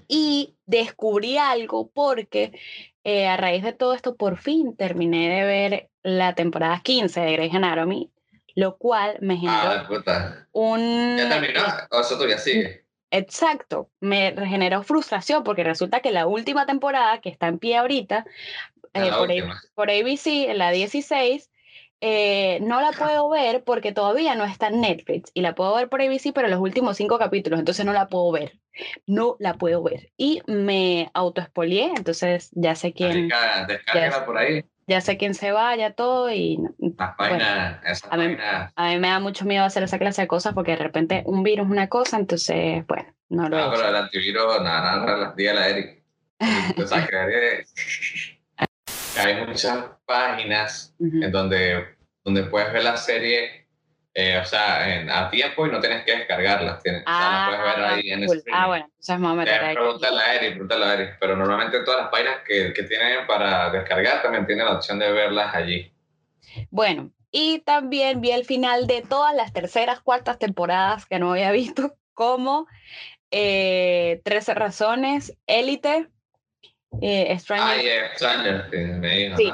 Y 0.07 0.55
descubrí 0.65 1.37
algo 1.37 1.89
porque 1.93 2.57
eh, 3.03 3.27
a 3.27 3.37
raíz 3.37 3.63
de 3.63 3.73
todo 3.73 3.93
esto 3.93 4.15
por 4.15 4.37
fin 4.37 4.75
terminé 4.75 5.29
de 5.29 5.43
ver 5.43 5.89
la 6.01 6.33
temporada 6.33 6.81
15 6.81 7.19
de 7.21 7.31
Grey's 7.33 7.53
Anatomy, 7.53 8.11
lo 8.55 8.77
cual 8.77 9.17
me 9.21 9.37
generó 9.37 10.03
Ah, 10.07 10.47
un... 10.51 11.17
¿Ya 11.17 11.29
terminó? 11.29 11.61
¿O 11.91 11.99
eso 11.99 12.15
todavía 12.15 12.37
sigue? 12.37 12.85
Exacto, 13.11 13.91
me 13.99 14.33
generó 14.47 14.83
frustración 14.83 15.43
porque 15.43 15.63
resulta 15.63 16.01
que 16.01 16.11
la 16.11 16.27
última 16.27 16.65
temporada 16.65 17.21
que 17.21 17.29
está 17.29 17.47
en 17.47 17.59
pie 17.59 17.77
ahorita 17.77 18.25
Ah, 18.93 19.05
eh, 19.05 19.09
por, 19.11 19.29
A- 19.29 19.33
última. 19.33 19.61
por 19.73 19.89
ABC, 19.89 20.49
en 20.49 20.57
la 20.57 20.71
16, 20.71 21.51
eh, 22.01 22.59
no 22.61 22.81
la 22.81 22.91
puedo 22.91 23.29
ver 23.29 23.63
porque 23.63 23.91
todavía 23.91 24.35
no 24.35 24.45
está 24.45 24.67
en 24.67 24.81
Netflix 24.81 25.31
y 25.33 25.41
la 25.41 25.55
puedo 25.55 25.75
ver 25.75 25.89
por 25.89 26.01
ABC, 26.01 26.33
pero 26.33 26.47
los 26.47 26.59
últimos 26.59 26.97
cinco 26.97 27.17
capítulos, 27.19 27.59
entonces 27.59 27.85
no 27.85 27.93
la 27.93 28.07
puedo 28.07 28.31
ver, 28.31 28.59
no 29.05 29.37
la 29.39 29.55
puedo 29.55 29.81
ver 29.83 30.11
y 30.17 30.41
me 30.47 31.09
autoespolié, 31.13 31.91
entonces 31.95 32.49
ya 32.53 32.75
sé 32.75 32.93
quién, 32.93 33.29
descárgala 33.67 34.25
por 34.25 34.37
ahí. 34.37 34.65
Ya 34.87 35.01
sé 35.01 35.17
quién 35.17 35.33
se 35.33 35.51
vaya 35.51 35.93
todo 35.93 36.31
y 36.31 36.57
no- 36.57 36.75
Las 36.97 37.15
esas 37.83 38.11
a 38.11 38.17
mí- 38.17 38.37
a 38.75 38.87
mí 38.89 38.99
me 38.99 39.07
da 39.09 39.19
mucho 39.19 39.45
miedo 39.45 39.63
hacer 39.65 39.83
esa 39.83 39.97
clase 39.97 40.21
de 40.23 40.27
cosas 40.27 40.53
porque 40.53 40.71
de 40.71 40.77
repente 40.77 41.23
un 41.25 41.43
virus 41.43 41.65
es 41.65 41.71
una 41.71 41.87
cosa, 41.89 42.17
entonces 42.17 42.85
bueno, 42.87 43.05
no 43.29 43.49
lo 43.49 43.57
he 43.57 43.61
Ah, 43.61 43.65
hecho. 43.67 43.75
pero 43.75 43.89
el 43.89 43.95
antivirus, 43.95 44.61
nada, 44.61 45.05
nada, 45.05 45.33
dígale 45.35 45.59
a 45.59 45.69
Eric. 45.69 46.03
Tú 46.75 46.87
sabes 46.87 47.09
que 47.09 47.15
Eric- 47.15 47.67
Hay 49.17 49.45
muchas 49.45 49.85
páginas 50.05 50.93
Ujú. 50.99 51.23
en 51.23 51.31
donde, 51.31 51.85
donde 52.23 52.43
puedes 52.43 52.71
ver 52.73 52.83
la 52.83 52.97
serie, 52.97 53.64
eh, 54.17 54.37
o 54.41 54.45
sea, 54.45 54.95
en- 54.95 55.09
a 55.11 55.29
tiempo 55.29 55.67
y 55.67 55.71
no 55.71 55.79
tienes 55.81 56.05
que 56.05 56.15
descargarlas. 56.15 56.81
Tienes, 56.81 57.03
o 57.05 57.05
sea, 57.05 57.29
la 57.29 57.45
puedes 57.59 57.75
ver 57.75 57.85
ahí 57.85 58.09
en 58.11 58.25
cool. 58.25 58.37
streaming. 58.37 58.61
Ah, 58.61 58.67
bueno, 58.67 58.85
entonces 58.85 59.19
me 59.19 59.27
voy 59.27 59.31
a 59.33 59.35
meter 59.35 59.61
Eh, 59.61 59.65
ahí. 59.65 59.75
Pregúntale 59.75 60.21
a 60.21 60.35
Eric, 60.35 60.49
pregúntale 60.53 60.85
a 60.85 60.93
Eric. 60.93 61.17
Pero 61.19 61.35
normalmente 61.35 61.79
todas 61.83 62.01
las 62.01 62.09
páginas 62.09 62.35
que, 62.47 62.73
que 62.73 62.83
tienen 62.83 63.27
para 63.27 63.69
descargar 63.71 64.21
también 64.21 64.45
tienen 64.47 64.65
la 64.65 64.73
opción 64.73 64.97
de 64.99 65.11
verlas 65.11 65.53
allí. 65.53 65.91
Bueno, 66.69 67.11
y 67.29 67.59
también 67.59 68.21
vi 68.21 68.31
el 68.31 68.45
final 68.45 68.87
de 68.87 69.01
todas 69.01 69.35
las 69.35 69.51
terceras, 69.51 69.99
cuartas 69.99 70.39
temporadas 70.39 71.05
que 71.05 71.19
no 71.19 71.31
había 71.31 71.51
visto, 71.51 71.95
como 72.13 72.67
eh, 73.31 74.21
13 74.23 74.53
razones, 74.53 75.35
Élite, 75.45 76.07
eh, 77.01 77.37
Stranger, 77.37 77.67
Ay, 77.79 77.87
eh, 77.87 78.01
Stranger, 78.15 78.69
que 78.71 78.77
me 78.77 79.09
dijo, 79.17 79.37
Sí. 79.37 79.51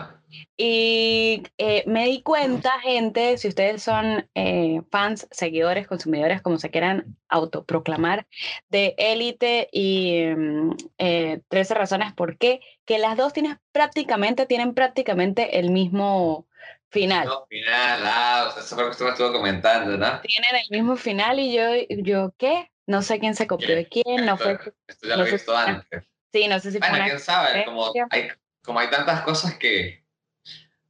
Y 0.63 1.41
eh, 1.58 1.84
me 1.88 2.06
di 2.06 2.22
cuenta, 2.22 2.80
gente, 2.82 3.39
si 3.39 3.48
ustedes 3.48 3.82
son 3.82 4.30
eh, 4.36 4.84
fans, 4.91 5.27
seguidores, 5.32 5.88
consumidores, 5.88 6.44
como 6.44 6.60
se 6.60 6.70
quieran 6.70 7.18
autoproclamar, 7.30 8.27
de 8.70 8.94
Élite 9.00 9.70
y 9.72 10.24
mm, 10.24 10.75
eh, 11.00 11.41
13 11.48 11.74
razones 11.74 12.13
por 12.13 12.38
qué, 12.38 12.60
que 12.86 13.00
las 13.00 13.18
dos 13.18 13.34
tienen 13.34 13.60
prácticamente, 13.72 14.46
tienen 14.46 14.75
prácticamente 14.75 15.58
el 15.58 15.72
mismo 15.72 16.46
final. 16.91 17.25
No, 17.27 17.48
final, 17.50 18.01
ah, 18.06 18.46
o 18.48 18.51
sea, 18.51 18.62
eso 18.62 18.75
fue 18.75 18.84
lo 18.84 18.89
que 18.89 18.91
usted 18.91 19.06
me 19.06 19.12
estuvo 19.13 19.32
comentando, 19.34 19.98
¿no? 19.98 20.22
Tienen 20.22 20.56
el 20.62 20.77
mismo 20.77 20.96
final 20.96 21.39
y 21.39 21.56
yo, 21.56 21.70
yo 21.89 22.36
¿qué? 22.38 22.70
No 22.86 23.01
sé 23.01 23.18
quién 23.18 23.34
se 23.34 23.48
copió 23.48 23.75
de 23.75 23.88
quién, 23.88 24.27
no 24.27 24.38
fue... 24.38 24.51
Esto, 24.51 24.74
esto 24.86 25.08
ya 25.08 25.15
no 25.15 25.24
lo 25.24 25.27
he 25.27 25.32
visto 25.32 25.58
si- 25.58 25.70
antes. 25.72 26.03
Sí, 26.32 26.48
no 26.48 26.60
sé 26.60 26.72
si 26.72 26.77
fue 26.77 26.88
Bueno, 26.88 27.03
una 27.06 27.06
quién 27.13 27.20
sabe, 27.20 27.65
como 27.65 27.91
hay, 28.12 28.27
como 28.63 28.80
hay 28.80 28.91
tantas 28.91 29.22
cosas 29.22 29.56
que, 29.56 30.00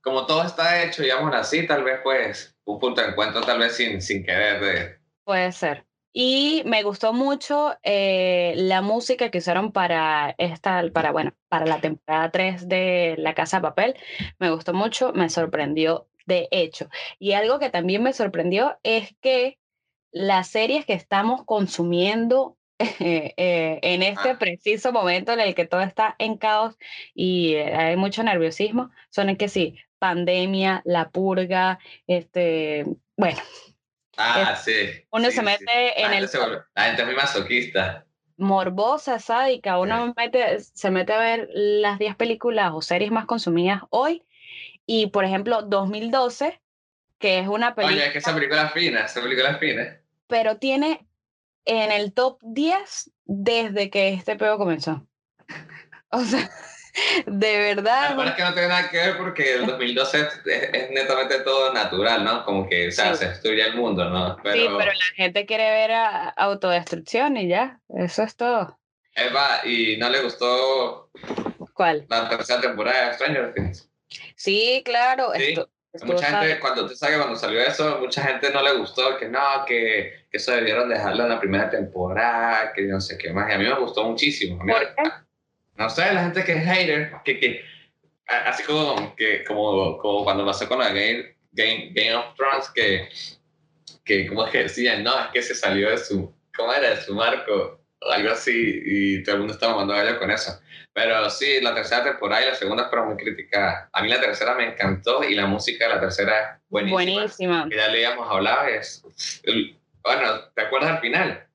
como 0.02 0.26
todo 0.26 0.44
está 0.44 0.84
hecho, 0.84 1.04
digamos 1.04 1.34
así, 1.36 1.66
tal 1.68 1.84
vez 1.84 2.00
pues 2.04 2.58
un 2.66 2.80
punto 2.80 3.02
de 3.02 3.10
encuentro 3.10 3.42
tal 3.42 3.60
vez 3.60 3.76
sin, 3.76 4.02
sin 4.02 4.24
querer 4.24 4.62
de... 4.62 5.00
Puede 5.24 5.52
ser. 5.52 5.86
Y 6.14 6.64
me 6.66 6.84
gustó 6.84 7.14
mucho 7.14 7.78
eh, 7.84 8.54
la 8.58 8.82
música 8.82 9.30
que 9.32 9.38
usaron 9.38 9.72
para 9.72 10.36
esta, 10.38 10.84
para, 10.94 11.12
bueno, 11.12 11.34
para 11.48 11.66
la 11.66 11.80
temporada 11.80 12.32
3 12.32 12.68
de 12.68 13.16
La 13.18 13.34
Casa 13.34 13.58
de 13.58 13.64
Papel. 13.64 13.96
Me 14.40 14.50
gustó 14.52 14.74
mucho, 14.74 15.14
me 15.14 15.30
sorprendió 15.30 16.10
de 16.26 16.48
hecho. 16.52 16.90
Y 17.20 17.34
algo 17.34 17.60
que 17.60 17.70
también 17.70 18.04
me 18.04 18.14
sorprendió 18.14 18.78
es 18.84 19.16
que 19.22 19.58
las 20.12 20.50
series 20.50 20.86
que 20.86 20.94
estamos 20.94 21.46
consumiendo 21.46 22.58
eh, 22.80 23.34
eh, 23.38 23.80
en 23.84 24.04
este 24.04 24.32
Ah. 24.32 24.38
preciso 24.40 24.92
momento 24.92 25.32
en 25.34 25.40
el 25.40 25.56
que 25.56 25.66
todo 25.68 25.82
está 25.82 26.16
en 26.20 26.38
caos 26.38 26.78
y 27.14 27.54
eh, 27.56 27.74
hay 27.76 27.96
mucho 27.98 28.24
nerviosismo, 28.24 28.92
son 29.10 29.30
el 29.30 29.38
que 29.38 29.48
sí, 29.50 29.78
pandemia, 30.02 30.82
la 30.84 31.10
purga, 31.12 31.78
este, 32.08 32.86
bueno, 33.16 33.40
Ah, 34.18 34.56
sí. 34.56 34.74
uno 35.12 35.26
sí, 35.26 35.32
se 35.32 35.40
sí. 35.40 35.46
mete 35.46 35.66
La 35.66 35.92
en 35.96 36.04
gente 36.10 36.18
el 36.18 36.28
se 36.28 36.40
vuelve- 36.40 36.64
la 36.76 36.84
gente 36.86 37.02
es 37.04 37.08
muy 37.08 37.16
masoquista. 37.16 38.06
morbosa, 38.38 39.20
sádica, 39.20 39.78
uno 39.78 40.14
mete, 40.18 40.60
se 40.60 40.90
mete 40.90 41.14
a 41.14 41.20
ver 41.20 41.48
las 41.54 42.00
10 42.00 42.16
películas 42.16 42.72
o 42.74 42.82
series 42.82 43.12
más 43.12 43.26
consumidas 43.28 43.84
hoy 43.92 44.26
y 44.88 45.08
por 45.08 45.24
ejemplo 45.24 45.62
2012, 45.62 46.60
que 47.20 47.38
es 47.40 47.48
una 47.48 47.76
película, 47.76 47.96
Oye, 47.98 48.08
es 48.08 48.12
que 48.14 48.18
esa 48.18 48.34
película 48.34 48.64
es 48.64 48.72
fina, 48.74 49.02
esa 49.06 49.22
película 49.22 49.52
es 49.52 49.60
fina. 49.60 50.02
pero 50.28 50.58
tiene 50.58 51.06
en 51.66 51.92
el 51.92 52.14
top 52.14 52.40
10 52.42 53.12
desde 53.26 53.92
que 53.92 54.14
este 54.14 54.36
peo 54.36 54.58
comenzó. 54.58 55.06
O 56.10 56.22
sea, 56.22 56.50
de 57.26 57.58
verdad, 57.60 58.16
Bueno, 58.16 58.32
es 58.32 58.36
que 58.38 58.44
no 58.44 58.54
tiene 58.54 58.68
nada 58.68 58.90
que 58.90 58.98
ver 58.98 59.18
porque 59.18 59.54
el 59.56 59.66
2012 59.66 60.20
es, 60.20 60.42
es- 60.46 60.92
netamente 60.92 61.40
todo 61.42 61.74
natural, 61.74 62.24
¿no? 62.24 62.44
Como 62.46 62.68
que, 62.68 62.88
o 62.88 62.92
sea, 62.92 63.14
Sí. 63.14 63.20
se 63.24 63.30
destruye 63.30 63.64
el 63.66 63.76
mundo, 63.76 64.10
¿no? 64.10 64.38
Pero, 64.44 64.56
sí, 64.56 64.66
pero 64.78 64.92
la 64.92 65.06
gente 65.16 65.46
quiere 65.46 65.70
ver 65.72 65.92
a- 65.92 66.30
autodestrucción 66.30 67.38
y 67.38 67.48
ya, 67.48 67.80
eso 67.90 68.24
es 68.24 68.36
todo. 68.36 68.80
Eva, 69.16 69.62
¿y 69.66 69.98
no 69.98 70.10
le 70.10 70.22
gustó 70.24 71.10
¿Cuál? 71.74 72.06
la 72.10 72.30
tercera 72.30 72.62
temporada 72.62 73.08
de 73.10 73.14
Stranger 73.16 73.54
Things? 73.54 73.90
Sí, 74.36 74.82
claro, 74.86 75.32
Sí, 75.36 75.44
esto, 75.54 75.70
Mucha 76.06 76.40
gente, 76.40 76.60
cuando 76.62 76.88
tú 76.88 76.96
sabes 76.96 77.16
que 77.16 77.22
cuando 77.22 77.38
salió 77.38 77.60
eso, 77.60 78.00
mucha 78.00 78.24
gente 78.24 78.50
no 78.52 78.62
le 78.62 78.72
gustó, 78.78 79.18
que 79.18 79.28
no, 79.28 79.66
que, 79.68 80.26
que 80.32 80.38
eso 80.38 80.54
debieron 80.54 80.88
dejarlo 80.88 81.24
en 81.24 81.30
la 81.30 81.40
primera 81.40 81.70
temporada, 81.70 82.72
que 82.74 82.84
no 82.84 83.02
sé 83.02 83.18
qué 83.18 83.32
más. 83.34 83.50
Y 83.50 83.54
a 83.54 83.58
mí 83.58 83.66
me 83.66 83.78
gustó 83.78 84.06
muchísimo. 84.06 84.58
¿Por 84.60 84.68
qué? 84.96 85.04
No 85.82 85.90
sé, 85.90 86.14
la 86.14 86.24
gente 86.24 86.44
que 86.44 86.54
es 86.54 86.64
hater, 86.66 87.12
que, 87.26 87.40
que 87.40 87.62
a- 88.28 88.50
así 88.50 88.64
como, 88.64 89.16
que, 89.16 89.44
como, 89.44 89.98
como 89.98 90.24
cuando 90.24 90.46
pasó 90.46 90.68
con 90.68 90.80
la 90.80 90.90
Game, 90.90 91.36
Game, 91.52 91.92
Game 91.94 92.16
of 92.16 92.36
Thrones, 92.36 92.70
que, 92.74 93.10
que 94.06 94.28
como 94.28 94.46
es 94.46 94.52
que 94.52 94.64
decían, 94.64 95.04
no, 95.04 95.20
es 95.20 95.28
que 95.34 95.42
se 95.42 95.56
salió 95.56 95.90
de 95.90 95.98
su, 95.98 96.34
¿cómo 96.56 96.74
era? 96.74 96.90
De 96.92 96.98
su 97.02 97.14
marco, 97.16 97.82
o 98.00 98.12
algo 98.12 98.32
así, 98.32 98.82
y 98.86 99.24
todo 99.24 99.36
el 99.36 99.40
mundo 99.40 99.54
estaba 99.54 99.76
mandando 99.76 99.96
gallo 100.04 100.20
con 100.20 100.32
eso. 100.32 100.60
Pero 100.94 101.30
sí, 101.30 101.62
la 101.62 101.74
tercera 101.74 102.04
temporada 102.04 102.44
y 102.44 102.50
la 102.50 102.56
segunda 102.56 102.90
fueron 102.90 103.10
muy 103.10 103.18
criticadas. 103.18 103.88
A 103.94 104.02
mí 104.04 104.10
la 104.10 104.20
tercera 104.20 104.56
me 104.56 104.66
encantó 104.66 105.24
y 105.24 105.36
la 105.36 105.46
música 105.46 105.88
de 105.88 105.94
la 105.96 106.02
tercera 106.02 106.56
es 106.56 106.62
buenísima. 106.70 107.14
Buenísima. 107.14 107.68
Que 107.70 107.78
ya 107.78 107.88
le 107.88 108.06
habíamos 108.06 108.30
hablado, 108.30 108.68
es, 108.68 109.04
el- 109.44 109.78
bueno, 110.04 110.42
¿te 110.56 110.62
acuerdas 110.64 110.92
al 110.92 111.00
final? 111.00 111.48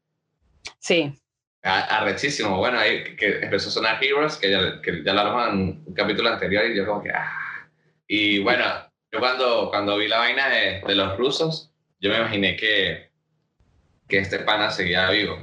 Sí, 0.79 1.13
A- 1.13 1.26
Arrechísimo, 1.69 2.59
bueno, 2.59 2.79
ahí 2.79 3.17
que- 3.17 3.41
empezó 3.41 3.69
a 3.69 3.73
sonar 3.73 4.03
Heroes, 4.03 4.37
que 4.37 4.51
ya, 4.53 4.81
que 4.81 5.03
ya 5.03 5.13
lo 5.13 5.21
hablamos 5.21 5.49
en 5.49 5.83
un 5.85 5.95
capítulo 5.95 6.29
anterior 6.29 6.65
y 6.67 6.77
yo 6.77 6.87
como 6.87 7.03
que, 7.03 7.11
ah. 7.11 7.69
Y 8.07 8.39
bueno, 8.39 8.65
yo 9.11 9.19
cuando, 9.19 9.69
cuando 9.71 9.97
vi 9.97 10.07
la 10.07 10.19
vaina 10.19 10.49
de, 10.49 10.81
de 10.87 10.95
los 10.95 11.17
rusos, 11.19 11.73
yo 11.99 12.11
me 12.11 12.19
imaginé 12.19 12.55
que, 12.57 13.11
que 14.09 14.19
este 14.19 14.39
pana 14.41 14.71
seguía 14.71 15.11
vivo. 15.11 15.37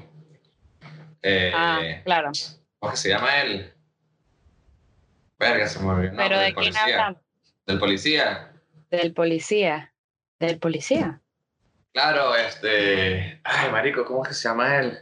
Eh, 1.22 1.52
ah, 1.54 1.82
claro. 2.06 2.32
¿Cómo 2.80 2.92
que 2.92 2.98
se 2.98 3.10
llama 3.10 3.42
él? 3.42 3.74
Verga, 5.40 5.68
se 5.68 5.80
me 5.80 5.90
olvidó. 5.90 6.14
Pero 6.16 6.38
¿de 6.40 6.46
quién 6.54 6.56
policía. 6.56 6.84
hablan? 6.84 7.22
Del 7.66 7.80
policía. 7.80 8.52
Del 8.90 9.14
policía. 9.14 9.94
Del 10.40 10.58
policía. 10.60 11.22
Claro, 11.92 12.36
este. 12.36 13.42
Ay, 13.44 13.72
marico, 13.72 14.06
¿cómo 14.06 14.24
que 14.24 14.34
se 14.34 14.48
llama 14.48 14.78
él? 14.80 15.00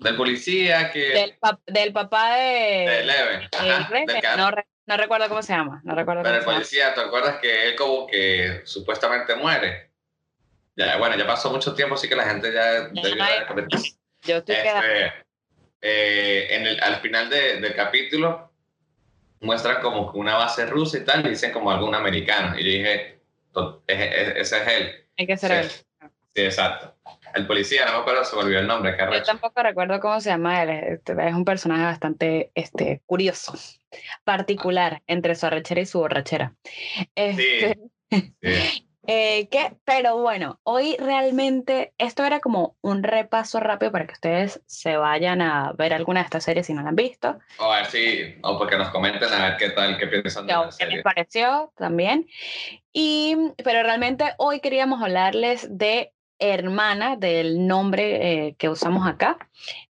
Del 0.00 0.16
policía 0.16 0.90
que. 0.90 1.00
Del, 1.10 1.38
pap- 1.38 1.60
del 1.66 1.92
papá 1.92 2.34
de... 2.36 2.42
de 2.42 3.00
Eleven. 3.00 3.48
Ajá, 3.52 3.90
del 4.06 4.20
ca- 4.22 4.36
no, 4.36 4.50
re- 4.50 4.66
no 4.86 4.96
recuerdo 4.96 5.28
cómo 5.28 5.42
se 5.42 5.52
llama. 5.52 5.80
No 5.84 5.94
recuerdo 5.94 6.22
Pero 6.22 6.36
el 6.36 6.40
se 6.40 6.46
llama. 6.46 6.56
policía, 6.58 6.94
¿te 6.94 7.00
acuerdas 7.02 7.36
que 7.40 7.68
él 7.68 7.76
como 7.76 8.06
que 8.06 8.62
supuestamente 8.64 9.34
muere? 9.36 9.90
Ya, 10.76 10.96
bueno, 10.96 11.16
ya 11.16 11.26
pasó 11.26 11.50
mucho 11.50 11.74
tiempo, 11.74 11.96
así 11.96 12.08
que 12.08 12.16
la 12.16 12.24
gente 12.24 12.52
ya 12.52 12.88
debió 12.88 13.22
Ay, 13.24 13.42
haber. 13.48 13.66
Yo 14.22 14.36
estoy 14.38 14.56
quedando... 14.56 14.86
Este, 14.88 15.12
eh, 15.82 16.46
en 16.56 16.66
el, 16.66 16.80
al 16.82 16.96
final 16.96 17.28
de- 17.30 17.60
del 17.60 17.74
capítulo 17.74 18.52
muestran 19.40 19.80
como 19.80 20.10
una 20.12 20.36
base 20.36 20.66
rusa 20.66 20.98
y 20.98 21.04
tal, 21.04 21.24
y 21.26 21.30
dicen 21.30 21.52
como 21.52 21.70
algún 21.70 21.94
americano. 21.94 22.58
Y 22.58 22.64
yo 22.64 22.70
dije, 22.70 23.20
"To- 23.52 23.82
es- 23.86 23.98
es- 24.00 24.36
ese 24.36 24.56
es 24.62 24.68
él. 24.68 25.06
Hay 25.18 25.26
que 25.26 25.36
ser 25.36 25.50
Sí. 25.50 25.56
él. 25.56 26.10
Sí, 26.34 26.42
exacto. 26.42 26.96
El 27.34 27.46
policía, 27.46 27.86
no 27.86 27.92
me 27.92 27.98
acuerdo, 27.98 28.24
se 28.24 28.36
me 28.36 28.42
olvidó 28.42 28.60
el 28.60 28.66
nombre, 28.66 28.96
qué 28.96 29.04
Yo 29.12 29.22
tampoco 29.22 29.62
recuerdo 29.62 30.00
cómo 30.00 30.20
se 30.20 30.30
llama 30.30 30.62
él. 30.62 30.70
este, 30.70 31.12
Es 31.12 31.34
un 31.34 31.44
personaje 31.44 31.84
bastante 31.84 32.50
este, 32.54 33.02
curioso, 33.06 33.54
particular 34.24 35.02
entre 35.06 35.34
su 35.34 35.46
arrechera 35.46 35.80
y 35.80 35.86
su 35.86 35.98
borrachera. 35.98 36.54
Este, 37.14 37.78
Sí. 38.10 38.86
eh, 39.06 39.48
¿qué? 39.50 39.76
Pero 39.84 40.18
bueno, 40.18 40.60
hoy 40.64 40.96
realmente 40.98 41.94
esto 41.98 42.24
era 42.24 42.40
como 42.40 42.76
un 42.80 43.02
repaso 43.02 43.60
rápido 43.60 43.92
para 43.92 44.06
que 44.06 44.12
ustedes 44.14 44.60
se 44.66 44.96
vayan 44.96 45.40
a 45.42 45.72
ver 45.72 45.94
alguna 45.94 46.20
de 46.20 46.24
estas 46.24 46.44
series 46.44 46.66
si 46.66 46.74
no 46.74 46.82
la 46.82 46.88
han 46.90 46.96
visto. 46.96 47.38
O 47.58 47.72
a 47.72 47.76
ver 47.76 47.86
si, 47.86 48.36
o 48.42 48.58
porque 48.58 48.76
nos 48.76 48.90
comenten 48.90 49.32
a 49.32 49.50
ver 49.50 49.56
qué 49.58 49.70
tal, 49.70 49.96
qué 49.96 50.06
piensan 50.06 50.46
de 50.46 50.52
¿Qué 50.52 50.58
la 50.58 50.64
qué 50.66 50.72
serie. 50.72 50.94
les 50.96 51.04
pareció 51.04 51.72
también? 51.76 52.28
Y, 52.92 53.36
pero 53.62 53.82
realmente 53.82 54.34
hoy 54.38 54.60
queríamos 54.60 55.00
hablarles 55.02 55.66
de 55.70 56.12
hermana, 56.40 57.16
del 57.16 57.66
nombre 57.66 58.46
eh, 58.46 58.56
que 58.58 58.68
usamos 58.68 59.06
acá, 59.06 59.38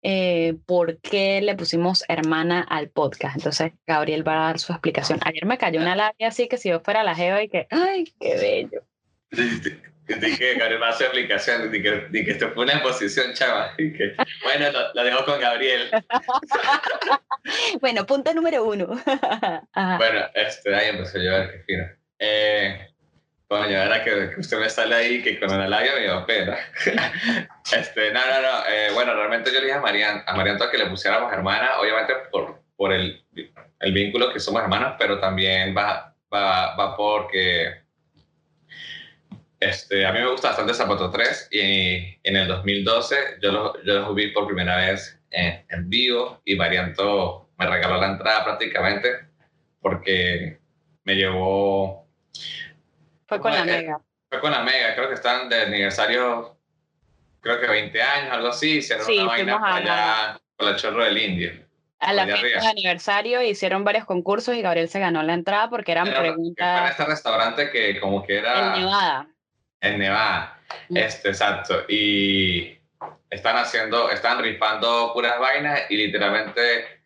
eh, 0.02 0.56
por 0.66 1.00
qué 1.00 1.42
le 1.42 1.56
pusimos 1.56 2.04
hermana 2.08 2.62
al 2.62 2.90
podcast. 2.90 3.36
Entonces, 3.38 3.74
Gabriel 3.86 4.28
va 4.28 4.34
a 4.34 4.48
dar 4.48 4.60
su 4.60 4.72
explicación. 4.72 5.20
Ayer 5.24 5.46
me 5.46 5.58
cayó 5.58 5.80
una 5.82 5.96
labia 5.96 6.30
así 6.30 6.48
que 6.48 6.58
si 6.58 6.70
yo 6.70 6.80
fuera 6.80 7.04
la 7.04 7.16
Jeva 7.16 7.44
y 7.44 7.50
que, 7.50 7.68
ay, 7.70 8.14
qué 8.20 8.36
bello. 8.38 8.84
Dije, 10.08 10.56
Gabriel 10.56 10.82
va 10.82 10.88
a 10.88 10.92
hacer 10.92 11.08
aplicación, 11.08 11.70
di 11.70 11.82
que, 11.82 12.32
esto 12.32 12.50
fue 12.54 12.64
una 12.64 12.76
exposición, 12.76 13.34
chava. 13.34 13.76
Que, 13.76 14.16
bueno, 14.42 14.72
lo, 14.72 14.94
lo 14.94 15.04
dejo 15.04 15.26
con 15.26 15.40
Gabriel. 15.40 15.92
Bueno, 17.80 18.06
punto 18.06 18.34
número 18.34 18.64
uno. 18.64 18.88
Bueno, 19.76 20.26
este, 20.34 20.76
ahí 20.76 20.90
empezó 20.90 21.18
a 21.18 21.22
llover, 21.22 21.52
qué 21.52 21.64
fino. 21.64 21.84
Eh, 22.20 22.88
coño, 23.48 23.82
ahora 23.82 24.04
que, 24.04 24.32
que 24.34 24.40
usted 24.40 24.60
me 24.60 24.70
sale 24.70 24.96
ahí, 24.96 25.24
que 25.24 25.40
con 25.40 25.50
la 25.50 25.68
labia 25.68 25.96
me 25.96 26.02
dio 26.02 26.26
pena. 26.26 26.58
este, 27.74 28.12
no, 28.12 28.20
no, 28.20 28.42
no. 28.42 28.66
eh, 28.70 28.90
bueno, 28.94 29.14
realmente 29.14 29.52
yo 29.52 29.60
le 29.60 29.66
dije 29.66 29.78
a 29.78 29.82
Marian, 29.82 30.24
a 30.26 30.36
Marian 30.36 30.60
que 30.72 30.78
le 30.78 30.88
pusiéramos 30.88 31.32
hermana, 31.32 31.80
obviamente 31.80 32.14
por, 32.32 32.62
por 32.76 32.94
el, 32.94 33.24
el 33.80 33.94
vínculo 33.94 34.34
que 34.34 34.40
somos 34.40 34.62
hermanas, 34.62 34.96
pero 35.00 35.20
también 35.20 35.76
va, 35.76 36.16
va, 36.34 36.76
va 36.76 36.98
porque 36.98 37.88
este, 39.60 40.06
a 40.06 40.12
mí 40.12 40.20
me 40.20 40.30
gusta 40.30 40.50
bastante 40.50 40.74
Zapato 40.74 41.10
3 41.10 41.50
y 41.52 42.20
en 42.24 42.36
el 42.36 42.48
2012 42.48 43.16
yo 43.42 43.52
los, 43.52 43.74
yo 43.84 43.94
los 44.02 44.16
vi 44.16 44.28
por 44.32 44.46
primera 44.46 44.78
vez 44.78 45.20
en, 45.32 45.66
en 45.70 45.90
vivo 45.90 46.42
y 46.46 46.56
Marianto 46.56 47.50
me 47.58 47.66
regaló 47.66 48.00
la 48.00 48.12
entrada 48.12 48.44
prácticamente 48.44 49.10
porque 49.82 50.60
me 51.06 51.16
llevó, 51.16 52.08
Fue 53.28 53.40
con 53.40 53.52
la 53.54 53.64
mega. 53.64 54.00
fue 54.30 54.40
con 54.42 54.52
la 54.52 54.62
Mega, 54.64 54.96
creo 54.96 55.08
que 55.08 55.14
están 55.16 55.48
de 55.50 55.62
aniversario, 55.64 56.58
creo 57.42 57.60
que 57.62 57.68
20 57.68 58.02
años, 58.02 58.32
algo 58.34 58.48
así, 58.50 58.78
hicieron 58.78 59.06
Sí, 59.06 59.18
una 59.20 59.28
vaina 59.28 59.58
por 59.60 59.68
allá 59.70 60.40
por 60.56 60.68
el 60.70 60.76
Chorro 60.76 61.04
del 61.04 61.18
Indio. 61.18 61.52
A 62.00 62.14
la 62.14 62.26
fiesta 62.26 62.62
de 62.62 62.68
aniversario 62.68 63.42
hicieron 63.42 63.84
varios 63.84 64.06
concursos 64.06 64.54
y 64.56 64.62
Gabriel 64.62 64.88
se 64.90 65.00
ganó 65.00 65.24
la 65.24 65.34
entrada 65.34 65.70
porque 65.70 65.92
eran 65.94 66.08
Era- 66.08 66.20
preguntas 66.20 66.92
este 66.92 67.06
restaurante 67.06 67.70
que 67.72 68.00
como 68.00 68.24
que 68.24 68.38
era 68.38 68.76
en 68.76 68.82
Nevada. 68.82 69.28
en 69.82 70.00
Nevada. 70.00 70.60
Mm. 70.90 70.98
Este, 70.98 71.30
exacto. 71.30 71.84
Y 71.88 72.78
están 73.30 73.58
haciendo, 73.58 74.10
están 74.12 74.40
rifando 74.44 75.12
puras 75.14 75.40
vainas 75.40 75.82
y 75.90 75.98
literalmente 75.98 77.02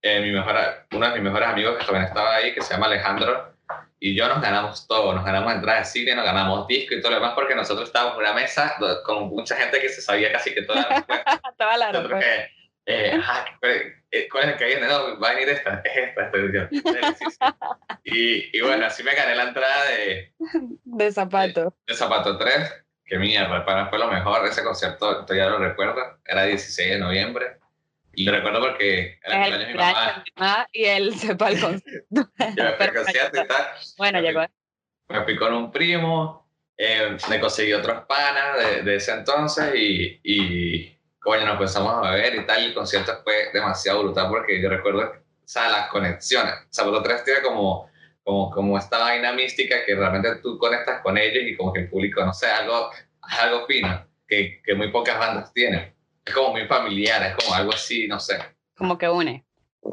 eh, 0.00 0.20
mi 0.20 0.30
mejor, 0.32 0.56
uno 0.92 1.06
de 1.08 1.14
mis 1.14 1.22
mejores 1.22 1.48
amigos 1.48 1.76
que 1.78 1.84
también 1.84 2.04
estaba 2.06 2.34
ahí, 2.36 2.54
que 2.54 2.62
se 2.62 2.72
llama 2.74 2.86
Alejandro, 2.86 3.51
y 4.04 4.16
yo 4.16 4.26
nos 4.28 4.40
ganamos 4.42 4.86
todo, 4.88 5.14
nos 5.14 5.24
ganamos 5.24 5.52
entradas 5.54 5.92
de 5.92 6.00
cine, 6.00 6.14
nos 6.16 6.24
ganamos 6.24 6.66
disco 6.66 6.94
y 6.94 7.00
todo 7.00 7.10
lo 7.12 7.16
demás 7.18 7.34
porque 7.36 7.54
nosotros 7.54 7.86
estábamos 7.88 8.14
en 8.16 8.20
una 8.22 8.32
mesa 8.34 8.74
con 9.04 9.28
mucha 9.28 9.54
gente 9.56 9.80
que 9.80 9.88
se 9.88 10.02
sabía 10.02 10.32
casi 10.32 10.52
que 10.52 10.62
toda 10.62 10.80
la 10.82 10.88
respuesta. 10.96 11.40
Toda 11.56 11.76
la 11.76 11.92
Nosotros 11.92 12.18
respuesta. 12.20 12.48
que, 12.84 13.06
eh, 13.06 13.12
ajá, 13.12 13.44
¿cuál, 13.60 13.72
eh, 14.10 14.28
¿cuál 14.28 14.44
es 14.44 14.50
el 14.50 14.56
que 14.56 14.64
viene? 14.66 14.86
No, 14.88 15.20
va 15.20 15.28
a 15.28 15.34
venir 15.34 15.50
esta, 15.50 15.80
es 15.84 15.96
esta. 15.96 16.22
esta, 16.24 16.36
y 16.38 16.52
yo, 16.52 16.92
"Dale, 16.92 17.14
sí, 17.16 17.24
sí". 17.30 17.38
Y, 18.04 18.58
y 18.58 18.60
bueno, 18.60 18.86
así 18.86 19.04
me 19.04 19.14
gané 19.14 19.36
la 19.36 19.44
entrada 19.44 19.84
de, 19.84 20.34
de 20.82 21.12
zapato. 21.12 21.72
de 21.86 21.94
Zapato 21.94 22.36
3, 22.36 22.84
que 23.04 23.18
mierda, 23.18 23.64
para 23.64 23.84
mí 23.84 23.90
fue 23.90 24.00
lo 24.00 24.08
mejor. 24.08 24.44
Ese 24.46 24.64
concierto 24.64 25.24
todavía 25.24 25.46
lo 25.50 25.58
recuerdo, 25.58 26.18
era 26.26 26.42
16 26.42 26.90
de 26.90 26.98
noviembre. 26.98 27.58
Y 28.14 28.24
lo 28.24 28.32
recuerdo 28.32 28.60
porque 28.60 29.18
era 29.24 29.46
el 29.46 29.52
el 29.54 29.64
cumpleaños 29.66 30.16
de 30.16 30.22
mi 30.22 30.40
mamá. 30.40 30.68
y 30.72 30.84
él 30.84 31.14
se 31.18 31.34
fue 31.36 31.46
al 31.48 31.60
concierto. 31.60 32.06
Yo 32.10 32.22
me 32.22 32.26
fui 32.36 32.46
al 32.46 32.76
Perfecto. 32.76 33.02
concierto 33.04 33.42
y 33.42 33.46
tal. 33.48 33.66
Bueno, 33.96 34.20
me 34.20 34.26
llegó. 34.28 34.40
Me 35.08 35.24
fui 35.24 35.36
con 35.36 35.52
un 35.54 35.70
primo, 35.70 36.48
eh, 36.76 37.16
me 37.28 37.40
conseguí 37.40 37.72
otros 37.72 38.04
panas 38.06 38.58
de, 38.58 38.82
de 38.82 38.96
ese 38.96 39.12
entonces 39.12 39.74
y, 39.74 40.20
y 40.22 40.98
coño, 41.20 41.44
nos 41.44 41.54
empezamos 41.54 41.94
a 42.06 42.10
beber 42.12 42.34
y 42.34 42.46
tal. 42.46 42.64
El 42.64 42.74
concierto 42.74 43.12
fue 43.24 43.50
demasiado 43.52 44.02
brutal 44.02 44.28
porque 44.28 44.60
yo 44.60 44.68
recuerdo, 44.68 45.00
o 45.02 45.48
sea, 45.48 45.68
las 45.70 45.88
conexiones. 45.88 46.54
Zapato 46.72 47.02
3 47.02 47.24
tiene 47.24 47.42
como, 47.42 47.90
como, 48.22 48.50
como 48.50 48.78
esta 48.78 48.98
vaina 48.98 49.32
mística 49.32 49.84
que 49.84 49.94
realmente 49.94 50.36
tú 50.42 50.58
conectas 50.58 51.00
con 51.02 51.18
ellos 51.18 51.42
y 51.46 51.56
como 51.56 51.72
que 51.72 51.80
el 51.80 51.90
público, 51.90 52.24
no 52.24 52.32
sé, 52.32 52.46
algo, 52.46 52.90
algo 53.20 53.66
fino 53.66 54.06
que, 54.26 54.62
que 54.64 54.74
muy 54.74 54.88
pocas 54.90 55.18
bandas 55.18 55.52
tienen. 55.52 55.94
Es 56.24 56.34
como 56.34 56.50
muy 56.50 56.66
familiar, 56.66 57.22
es 57.22 57.44
como 57.44 57.54
algo 57.54 57.72
así, 57.72 58.06
no 58.06 58.20
sé. 58.20 58.38
Como 58.76 58.96
que 58.96 59.08
une. 59.08 59.44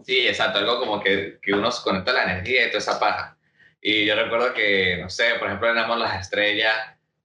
Sí, 0.06 0.28
exacto, 0.28 0.60
algo 0.60 0.80
como 0.80 1.02
que, 1.02 1.40
que 1.42 1.54
uno 1.54 1.72
se 1.72 1.84
conecta 1.84 2.12
a 2.12 2.14
la 2.14 2.24
energía 2.24 2.66
y 2.66 2.68
toda 2.68 2.80
esa 2.80 3.00
paja. 3.00 3.38
Y 3.82 4.06
yo 4.06 4.16
recuerdo 4.16 4.54
que, 4.54 4.98
no 5.02 5.10
sé, 5.10 5.36
por 5.40 5.48
ejemplo, 5.48 5.70
en 5.70 5.78
Amor 5.78 5.98
las 5.98 6.22
Estrellas, 6.22 6.76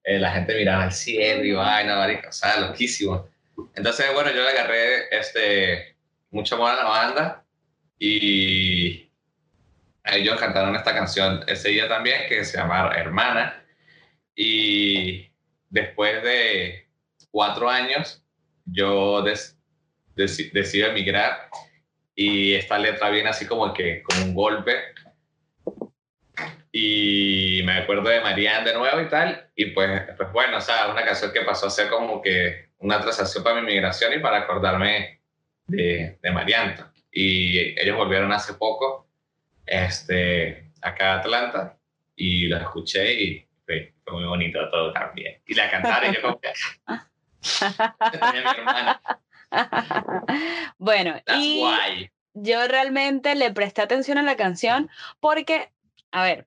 eh, 0.02 0.18
la 0.18 0.32
gente 0.32 0.54
miraba 0.54 0.84
al 0.84 0.92
cielo 0.92 1.44
y 1.44 1.52
vaina, 1.52 1.96
marica, 1.96 2.28
o 2.28 2.32
sea, 2.32 2.58
loquísimo. 2.60 3.28
Entonces, 3.74 4.12
bueno, 4.14 4.30
yo 4.30 4.42
le 4.42 4.50
agarré 4.50 5.08
este, 5.16 5.96
mucho 6.30 6.56
amor 6.56 6.72
a 6.72 6.76
la 6.76 6.84
banda 6.84 7.44
y 7.98 9.10
ellos 10.04 10.38
cantaron 10.38 10.76
esta 10.76 10.94
canción 10.94 11.44
ese 11.46 11.70
día 11.70 11.88
también 11.88 12.28
que 12.28 12.44
se 12.44 12.58
llama 12.58 12.92
Hermana. 12.94 13.64
Y 14.34 15.30
después 15.70 16.22
de 16.22 16.88
cuatro 17.30 17.70
años, 17.70 18.23
yo 18.64 19.22
des- 19.22 19.58
deci- 20.16 20.50
decido 20.52 20.88
emigrar 20.88 21.48
y 22.14 22.54
esta 22.54 22.78
letra 22.78 23.10
viene 23.10 23.28
así 23.30 23.46
como 23.46 23.72
que 23.74 24.02
como 24.02 24.24
un 24.24 24.34
golpe. 24.34 24.74
Y 26.72 27.62
me 27.64 27.78
acuerdo 27.78 28.08
de 28.08 28.20
Marianne 28.20 28.68
de 28.70 28.76
nuevo 28.76 29.00
y 29.00 29.08
tal 29.08 29.48
y 29.54 29.66
pues, 29.66 30.02
pues 30.16 30.32
bueno, 30.32 30.56
o 30.56 30.60
sea, 30.60 30.88
una 30.90 31.04
canción 31.04 31.32
que 31.32 31.42
pasó 31.42 31.66
a 31.66 31.70
ser 31.70 31.88
como 31.88 32.20
que 32.20 32.70
una 32.78 33.00
transacción 33.00 33.44
para 33.44 33.60
mi 33.60 33.66
migración 33.66 34.12
y 34.12 34.18
para 34.18 34.38
acordarme 34.38 35.20
de, 35.66 36.18
de 36.20 36.30
Marianne 36.32 36.74
y 37.12 37.80
ellos 37.80 37.96
volvieron 37.96 38.32
hace 38.32 38.54
poco 38.54 39.08
este, 39.64 40.72
acá 40.82 41.14
a 41.14 41.18
Atlanta 41.20 41.78
y 42.16 42.48
lo 42.48 42.56
escuché 42.56 43.14
y 43.22 43.48
fue, 43.64 43.94
fue 44.04 44.14
muy 44.14 44.24
bonito 44.24 44.58
todo 44.70 44.92
también. 44.92 45.40
Y 45.46 45.54
la 45.54 45.70
cantaron 45.70 46.10
y 46.10 46.16
yo 46.16 46.22
como 46.22 46.40
que 46.40 46.48
bueno, 50.78 51.12
that's 51.26 51.38
y 51.38 51.62
why 51.62 52.10
yo 52.34 52.66
realmente 52.66 53.34
le 53.36 53.52
presté 53.52 53.82
atención 53.82 54.18
a 54.18 54.22
la 54.22 54.36
canción 54.36 54.90
porque, 55.20 55.70
a 56.10 56.24
ver, 56.24 56.46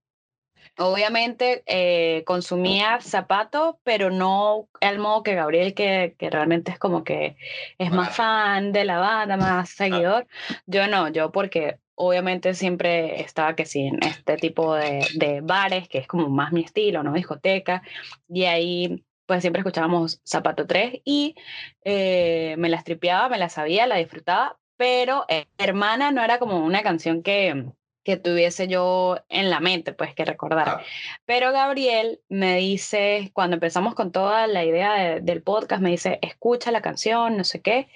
obviamente 0.78 1.64
eh, 1.66 2.24
consumía 2.26 3.00
zapato, 3.02 3.80
pero 3.84 4.12
no 4.12 4.68
al 4.82 5.00
modo 5.00 5.24
que 5.24 5.36
Gabriel, 5.36 5.74
que, 5.74 6.16
que 6.20 6.30
realmente 6.30 6.72
es 6.72 6.78
como 6.78 7.04
que 7.04 7.38
es 7.78 7.92
más 7.92 8.16
fan 8.16 8.74
de 8.74 8.86
la 8.86 9.00
banda, 9.00 9.38
más 9.38 9.70
seguidor. 9.70 10.28
Yo 10.66 10.88
no, 10.88 11.10
yo 11.10 11.32
porque 11.32 11.80
obviamente 11.96 12.54
siempre 12.54 13.22
estaba 13.22 13.56
que 13.56 13.66
sí 13.66 13.88
en 13.88 14.04
este 14.04 14.38
tipo 14.38 14.76
de, 14.76 15.08
de 15.16 15.42
bares, 15.42 15.88
que 15.88 16.00
es 16.00 16.08
como 16.08 16.30
más 16.30 16.52
mi 16.52 16.64
estilo, 16.64 17.02
¿no? 17.02 17.14
Discoteca, 17.14 17.82
y 18.28 18.44
ahí 18.44 19.04
pues 19.28 19.42
siempre 19.42 19.60
escuchábamos 19.60 20.20
Zapato 20.28 20.66
3 20.66 21.02
y 21.06 21.36
eh, 21.84 22.56
me 22.58 22.70
las 22.70 22.84
tripeaba, 22.84 23.30
me 23.30 23.38
la 23.38 23.50
sabía, 23.50 23.86
la 23.86 23.98
disfrutaba, 23.98 24.58
pero 24.78 25.26
eh, 25.30 25.46
Hermana 25.60 26.12
no 26.12 26.24
era 26.24 26.40
como 26.40 26.58
una 26.66 26.82
canción 26.82 27.22
que, 27.24 27.66
que 28.04 28.16
tuviese 28.18 28.68
yo 28.68 29.18
en 29.30 29.50
la 29.50 29.60
mente, 29.60 29.92
pues 29.94 30.16
que 30.16 30.24
recordar. 30.26 30.70
Ah. 30.70 30.82
Pero 31.26 31.52
Gabriel 31.52 32.22
me 32.30 32.56
dice, 32.58 33.30
cuando 33.34 33.56
empezamos 33.58 33.96
con 33.96 34.12
toda 34.12 34.48
la 34.48 34.64
idea 34.64 34.94
de- 34.94 35.22
del 35.22 35.44
podcast, 35.44 35.82
me 35.82 35.90
dice, 35.92 36.20
escucha 36.22 36.72
la 36.72 36.82
canción, 36.82 37.36
no 37.38 37.44
sé 37.44 37.62
qué. 37.62 37.90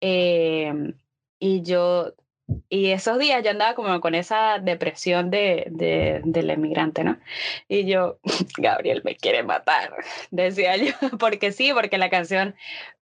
Eh, 0.00 0.72
y 1.38 1.62
yo, 1.62 2.14
y 2.68 2.90
esos 2.90 3.18
días 3.18 3.42
yo 3.42 3.50
andaba 3.50 3.74
como 3.74 4.00
con 4.00 4.14
esa 4.14 4.58
depresión 4.58 5.30
de, 5.30 5.66
de, 5.70 6.20
del 6.24 6.50
emigrante, 6.50 7.04
¿no? 7.04 7.18
Y 7.68 7.86
yo, 7.86 8.18
Gabriel 8.58 9.02
me 9.04 9.16
quiere 9.16 9.42
matar, 9.42 9.92
decía 10.30 10.76
yo, 10.76 10.92
porque 11.18 11.52
sí, 11.52 11.72
porque 11.72 11.98
la 11.98 12.10
canción, 12.10 12.54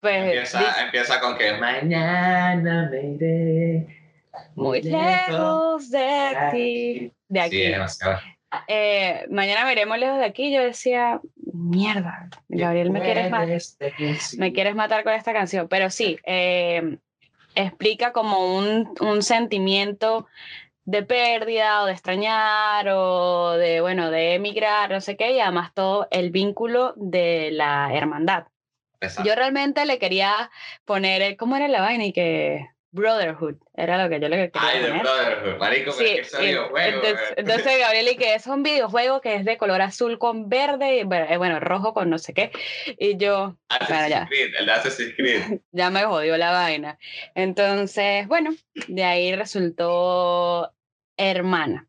pues, 0.00 0.24
Empieza, 0.24 0.58
dice, 0.60 0.80
empieza 0.84 1.20
con 1.20 1.36
que 1.36 1.52
mañana 1.54 2.88
me 2.90 3.02
iré 3.14 3.86
muy 4.54 4.82
lejos 4.82 5.90
de 5.90 6.36
ti, 6.52 7.12
de 7.28 7.40
Sí, 7.40 7.46
aquí. 7.46 7.62
es 7.64 7.72
demasiado. 7.72 8.20
Eh, 8.68 9.26
mañana 9.28 9.64
veremos 9.64 9.98
lejos 9.98 10.18
de 10.18 10.24
aquí. 10.24 10.52
Yo 10.54 10.62
decía, 10.62 11.20
mierda, 11.52 12.28
Gabriel, 12.48 12.90
me 12.90 13.02
quieres, 13.02 13.30
ma- 13.30 13.44
me 14.38 14.52
quieres 14.52 14.74
matar 14.74 15.02
con 15.04 15.12
esta 15.12 15.32
canción. 15.32 15.68
Pero 15.68 15.90
sí, 15.90 16.18
eh, 16.24 16.98
explica 17.56 18.12
como 18.12 18.56
un, 18.56 18.94
un 19.00 19.22
sentimiento 19.22 20.26
de 20.84 21.02
pérdida 21.02 21.82
o 21.82 21.86
de 21.86 21.92
extrañar 21.92 22.88
o 22.88 23.52
de, 23.52 23.80
bueno, 23.80 24.10
de 24.10 24.34
emigrar, 24.34 24.90
no 24.90 25.00
sé 25.00 25.16
qué, 25.16 25.32
y 25.32 25.40
además 25.40 25.74
todo 25.74 26.06
el 26.12 26.30
vínculo 26.30 26.94
de 26.96 27.50
la 27.50 27.92
hermandad. 27.92 28.46
Exacto. 29.00 29.28
Yo 29.28 29.34
realmente 29.34 29.84
le 29.84 29.98
quería 29.98 30.50
poner, 30.84 31.36
¿cómo 31.36 31.56
era 31.56 31.66
la 31.68 31.80
vaina? 31.80 32.04
Y 32.04 32.12
que 32.12 32.70
Brotherhood, 32.96 33.54
era 33.74 34.02
lo 34.02 34.08
que 34.08 34.18
yo 34.18 34.28
le 34.28 34.50
quería 34.50 34.68
Ay, 34.68 34.80
poner. 34.80 35.02
Brotherhood, 35.02 35.58
marico, 35.60 35.92
pero 35.96 36.08
es 36.20 36.30
que 36.32 36.44
y- 36.44 36.48
entonces, 36.56 37.30
eh. 37.30 37.34
entonces 37.36 37.78
Gabriel 37.78 38.08
y 38.08 38.16
que 38.16 38.34
es 38.34 38.46
un 38.48 38.62
videojuego 38.62 39.20
que 39.20 39.34
es 39.36 39.44
de 39.44 39.56
color 39.58 39.80
azul 39.82 40.18
con 40.18 40.48
verde 40.48 40.98
y 40.98 41.04
bueno, 41.04 41.26
eh, 41.30 41.36
bueno, 41.36 41.60
rojo 41.60 41.94
con 41.94 42.10
no 42.10 42.18
sé 42.18 42.34
qué 42.34 42.50
y 42.98 43.16
yo 43.16 43.56
Assassin's 43.68 44.08
ya. 44.10 44.26
Creed, 44.26 44.54
el 44.58 44.66
de 44.66 44.72
Assassin's 44.72 45.14
Creed. 45.16 45.40
ya 45.72 45.90
me 45.90 46.02
jodió 46.04 46.36
la 46.36 46.50
vaina 46.50 46.98
entonces 47.34 48.26
bueno 48.26 48.50
de 48.88 49.04
ahí 49.04 49.34
resultó 49.36 50.72
hermana 51.16 51.88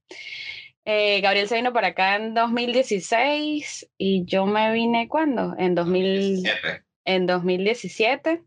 Eh, 0.85 1.19
Gabriel 1.21 1.47
se 1.49 1.55
vino 1.55 1.73
para 1.73 1.89
acá 1.89 2.15
en 2.15 2.33
2016 2.33 3.89
y 3.97 4.23
yo 4.25 4.45
me 4.45 4.71
vine 4.71 5.07
¿cuándo? 5.09 5.53
en 5.57 5.75
2000 5.75 6.43
17. 6.43 6.83
en 7.05 7.25
2017 7.25 8.41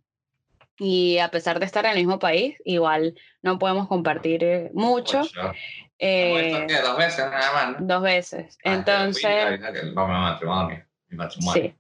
y 0.81 1.19
a 1.19 1.29
pesar 1.31 1.61
de 1.61 1.66
estar 1.66 1.85
en 1.85 1.90
el 1.93 1.99
mismo 1.99 2.19
país, 2.19 2.57
igual 2.64 3.14
no 3.43 3.59
podemos 3.59 3.87
compartir 3.87 4.43
eh, 4.43 4.71
mucho. 4.73 5.23
Eh, 5.99 6.66
dos 6.83 6.97
veces 6.97 7.27
nada 7.31 7.53
más, 7.53 7.81
¿no? 7.81 7.87
dos 7.87 8.03
veces. 8.03 8.57
Ah, 8.64 8.73
Entonces, 8.73 9.61
mi 9.90 9.95
matrimonio. 10.25 10.85
Sí. 11.53 11.75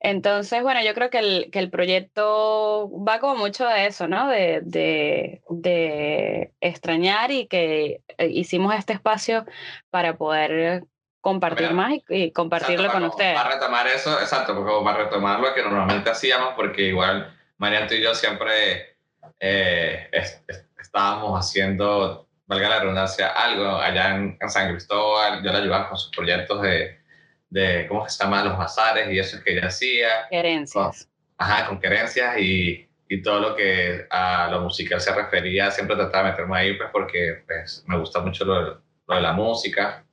Entonces, 0.00 0.62
bueno, 0.62 0.80
yo 0.82 0.92
creo 0.94 1.08
que 1.10 1.18
el, 1.18 1.50
que 1.52 1.60
el 1.60 1.70
proyecto 1.70 2.90
va 3.06 3.20
como 3.20 3.36
mucho 3.36 3.64
de 3.66 3.86
eso, 3.86 4.08
¿no? 4.08 4.28
De, 4.28 4.60
de, 4.64 5.42
de 5.48 6.52
extrañar 6.60 7.30
y 7.30 7.46
que 7.46 8.00
eh, 8.18 8.26
hicimos 8.28 8.74
este 8.74 8.92
espacio 8.92 9.44
para 9.90 10.16
poder 10.16 10.84
compartir 11.20 11.68
Mira, 11.70 11.74
más 11.74 11.92
y, 11.92 12.04
y 12.08 12.30
compartirlo 12.32 12.86
Exacto, 12.86 12.92
con 12.92 13.02
para- 13.02 13.14
ustedes. 13.14 13.36
Para 13.36 13.54
retomar 13.54 13.86
eso, 13.88 14.20
exacto, 14.20 14.54
porque 14.54 14.70
como 14.72 14.84
para 14.84 15.04
retomar 15.04 15.38
lo 15.40 15.52
que 15.54 15.62
normalmente 15.62 16.10
hacíamos, 16.10 16.54
porque 16.54 16.82
igual 16.82 17.35
Marianto 17.58 17.94
y 17.94 18.02
yo 18.02 18.14
siempre 18.14 18.96
eh, 19.40 20.08
es- 20.12 20.42
es- 20.46 20.64
estábamos 20.80 21.38
haciendo, 21.38 22.28
valga 22.46 22.68
la 22.68 22.80
redundancia, 22.80 23.28
algo 23.28 23.76
allá 23.78 24.14
en, 24.16 24.38
en 24.40 24.48
San 24.50 24.70
Cristóbal. 24.70 25.42
Yo 25.42 25.52
la 25.52 25.58
ayudaba 25.58 25.88
con 25.88 25.98
sus 25.98 26.10
proyectos 26.10 26.62
de, 26.62 27.00
de, 27.50 27.86
¿cómo 27.88 28.08
se 28.08 28.22
llama? 28.22 28.44
Los 28.44 28.56
bazares 28.56 29.10
y 29.10 29.18
eso 29.18 29.42
que 29.44 29.52
ella 29.52 29.66
hacía. 29.68 30.08
Herencias. 30.30 31.08
Ajá, 31.38 31.66
con 31.66 31.80
querencias 31.80 32.38
y, 32.38 32.88
y 33.08 33.20
todo 33.22 33.40
lo 33.40 33.56
que 33.56 34.06
a 34.10 34.48
lo 34.50 34.60
musical 34.62 35.00
se 35.00 35.14
refería, 35.14 35.70
siempre 35.70 35.96
trataba 35.96 36.24
de 36.24 36.30
meterme 36.30 36.56
ahí, 36.58 36.74
pues 36.78 36.88
porque 36.92 37.42
pues, 37.46 37.84
me 37.86 37.98
gusta 37.98 38.20
mucho 38.20 38.44
lo, 38.44 38.62
lo 39.06 39.14
de 39.14 39.20
la 39.20 39.32
música. 39.32 40.05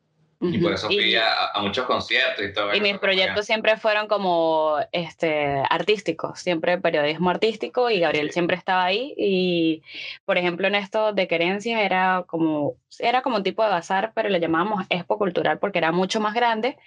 Y 0.52 0.58
por 0.58 0.74
eso 0.74 0.88
Y- 0.90 0.96
fui 0.96 1.16
a, 1.16 1.48
a 1.54 1.62
muchos 1.62 1.86
conciertos 1.86 2.44
y 2.46 2.52
todo 2.54 2.74
Y 2.76 2.82
mis 2.82 2.98
proyectos 2.98 3.46
siempre 3.46 3.78
fueron 3.78 4.08
como 4.08 4.76
este, 4.92 5.64
artísticos, 5.70 6.40
siempre 6.40 6.78
periodismo 6.78 7.30
artístico 7.30 7.90
y 7.90 8.00
Gabriel 8.00 8.32
siempre 8.32 8.58
estaba 8.58 8.84
ahí. 8.84 9.14
Y 9.18 9.84
por 10.26 10.38
ejemplo 10.38 10.68
en 10.68 10.76
esto 10.76 11.14
de 11.14 11.28
Querencias 11.28 11.80
era 11.82 12.26
como, 12.28 12.76
era 13.00 13.22
como 13.22 13.38
un 13.38 13.44
tipo 13.44 13.64
de 13.64 13.70
bazar, 13.70 14.12
pero 14.14 14.30
le 14.30 14.40
llamábamos 14.40 14.86
Expo 14.90 15.18
Cultural 15.18 15.60
porque 15.60 15.78
era 15.78 15.92
mucho 15.92 16.20
más 16.20 16.34
grande 16.34 16.78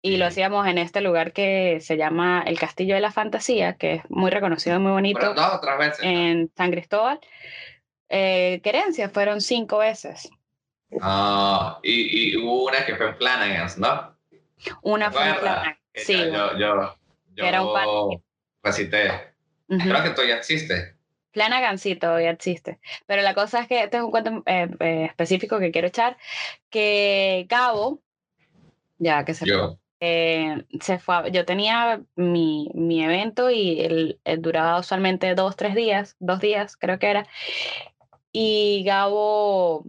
y 0.00 0.16
lo 0.16 0.26
hacíamos 0.26 0.66
en 0.66 0.78
este 0.78 1.00
lugar 1.00 1.32
que 1.32 1.78
se 1.80 1.96
llama 1.96 2.42
el 2.46 2.58
Castillo 2.58 2.94
de 2.94 3.00
la 3.00 3.12
Fantasía, 3.12 3.74
que 3.76 3.94
es 3.94 4.02
muy 4.10 4.30
reconocido 4.30 4.76
y 4.76 4.78
muy 4.80 4.92
bonito 4.92 5.18
Fueron 5.20 5.36
dos 5.36 5.60
tres 5.60 5.78
veces. 5.78 6.04
¿no? 6.04 6.10
en 6.10 6.50
San 6.56 6.70
Cristóbal. 6.70 7.20
Eh, 8.08 8.60
Querencias 8.62 9.10
fueron 9.10 9.40
cinco 9.40 9.78
veces. 9.78 10.30
Ah, 11.00 11.78
y, 11.82 12.32
y 12.32 12.36
hubo 12.36 12.66
una 12.66 12.84
que 12.84 12.96
fue 12.96 13.08
en 13.08 13.16
Flanagan's, 13.16 13.78
¿no? 13.78 14.16
Una 14.82 15.06
¿Te 15.10 15.12
fue 15.16 15.22
en 15.24 15.28
acuerdas? 15.30 15.40
Flanagan. 15.40 15.78
Que 15.92 16.00
Sí, 16.00 16.16
Yo, 16.16 16.58
yo, 16.58 16.96
yo, 17.34 17.44
Era 17.46 17.62
un 17.62 17.72
parque. 17.72 18.22
recité. 18.62 19.34
ujú. 19.68 19.80
Creo 19.88 20.02
que 20.02 20.10
todavía 20.10 20.36
existe. 20.36 20.96
Flanagan 21.32 21.78
sí 21.78 21.96
todavía 21.96 22.30
existe. 22.30 22.78
Pero 23.06 23.22
la 23.22 23.34
cosa 23.34 23.60
es 23.60 23.68
que 23.68 23.84
este 23.84 23.96
es 23.96 24.02
un 24.02 24.10
cuento 24.10 24.42
eh, 24.46 24.68
eh, 24.80 25.04
específico 25.06 25.58
que 25.58 25.70
quiero 25.70 25.88
echar, 25.88 26.16
que 26.70 27.46
Gabo, 27.48 28.02
ya 28.98 29.24
que 29.24 29.32
se, 29.34 29.46
Yo. 29.46 29.78
eh, 30.00 30.64
se 30.80 30.98
fue, 30.98 31.14
a- 31.16 31.28
yo 31.28 31.44
tenía 31.46 32.02
mi, 32.16 32.70
mi 32.74 33.02
evento 33.02 33.50
y 33.50 33.80
el, 33.80 34.20
el 34.24 34.42
duraba 34.42 34.78
usualmente 34.78 35.34
dos, 35.34 35.56
tres 35.56 35.74
días, 35.74 36.16
dos 36.20 36.40
días 36.40 36.76
creo 36.76 36.98
que 36.98 37.10
era, 37.10 37.26
y 38.32 38.82
Gabo 38.84 39.84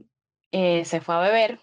eh, 0.53 0.85
se 0.85 1.01
fue 1.01 1.15
a 1.15 1.19
beber. 1.19 1.59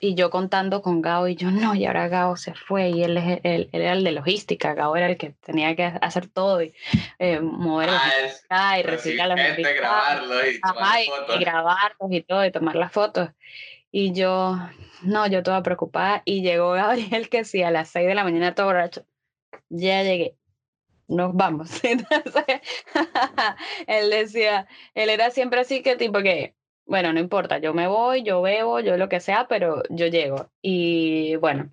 Y 0.00 0.16
yo 0.16 0.30
contando 0.30 0.82
con 0.82 1.00
Gabo, 1.00 1.28
y 1.28 1.36
yo 1.36 1.52
no, 1.52 1.76
y 1.76 1.86
ahora 1.86 2.08
Gabo 2.08 2.36
se 2.36 2.54
fue, 2.54 2.88
y 2.88 3.04
él, 3.04 3.16
es 3.18 3.40
el, 3.44 3.70
él 3.72 3.82
era 3.82 3.92
el 3.92 4.02
de 4.02 4.10
logística, 4.10 4.74
Gabo 4.74 4.96
era 4.96 5.06
el 5.06 5.16
que 5.16 5.30
tenía 5.46 5.76
que 5.76 5.84
hacer 5.84 6.26
todo, 6.26 6.60
y 6.60 6.74
eh, 7.20 7.38
mover 7.38 7.90
Ah, 7.92 8.10
es 8.24 8.44
y 8.50 8.82
recibir 8.82 8.86
recibir 8.90 9.22
a 9.22 9.26
los 9.28 9.38
gente, 9.38 9.60
invitados, 9.60 10.28
grabarlo 10.28 10.50
y 10.50 10.60
tomar 10.60 10.98
y, 10.98 11.02
y 11.02 11.06
fotos. 11.06 11.38
grabarlos 11.38 12.10
y 12.10 12.22
todo, 12.22 12.44
y 12.44 12.50
tomar 12.50 12.74
las 12.74 12.90
fotos. 12.90 13.30
Y 13.92 14.12
yo, 14.12 14.58
no, 15.02 15.26
yo 15.28 15.44
toda 15.44 15.62
preocupada. 15.62 16.22
Y 16.24 16.42
llegó 16.42 16.72
Gabriel, 16.72 17.28
que 17.28 17.44
sí, 17.44 17.62
a 17.62 17.70
las 17.70 17.90
6 17.90 18.08
de 18.08 18.14
la 18.14 18.24
mañana 18.24 18.56
todo 18.56 18.66
borracho. 18.66 19.04
Ya 19.68 20.02
llegué, 20.02 20.36
nos 21.06 21.34
vamos. 21.34 21.70
Entonces, 21.84 22.60
él 23.86 24.10
decía, 24.10 24.66
él 24.94 25.10
era 25.10 25.30
siempre 25.30 25.60
así 25.60 25.82
que 25.82 25.94
tipo 25.94 26.20
que, 26.22 26.56
bueno, 26.92 27.10
no 27.14 27.20
importa, 27.20 27.56
yo 27.56 27.72
me 27.72 27.86
voy, 27.86 28.22
yo 28.22 28.42
bebo, 28.42 28.78
yo 28.80 28.98
lo 28.98 29.08
que 29.08 29.18
sea, 29.18 29.46
pero 29.48 29.82
yo 29.88 30.08
llego. 30.08 30.50
Y 30.60 31.36
bueno, 31.36 31.70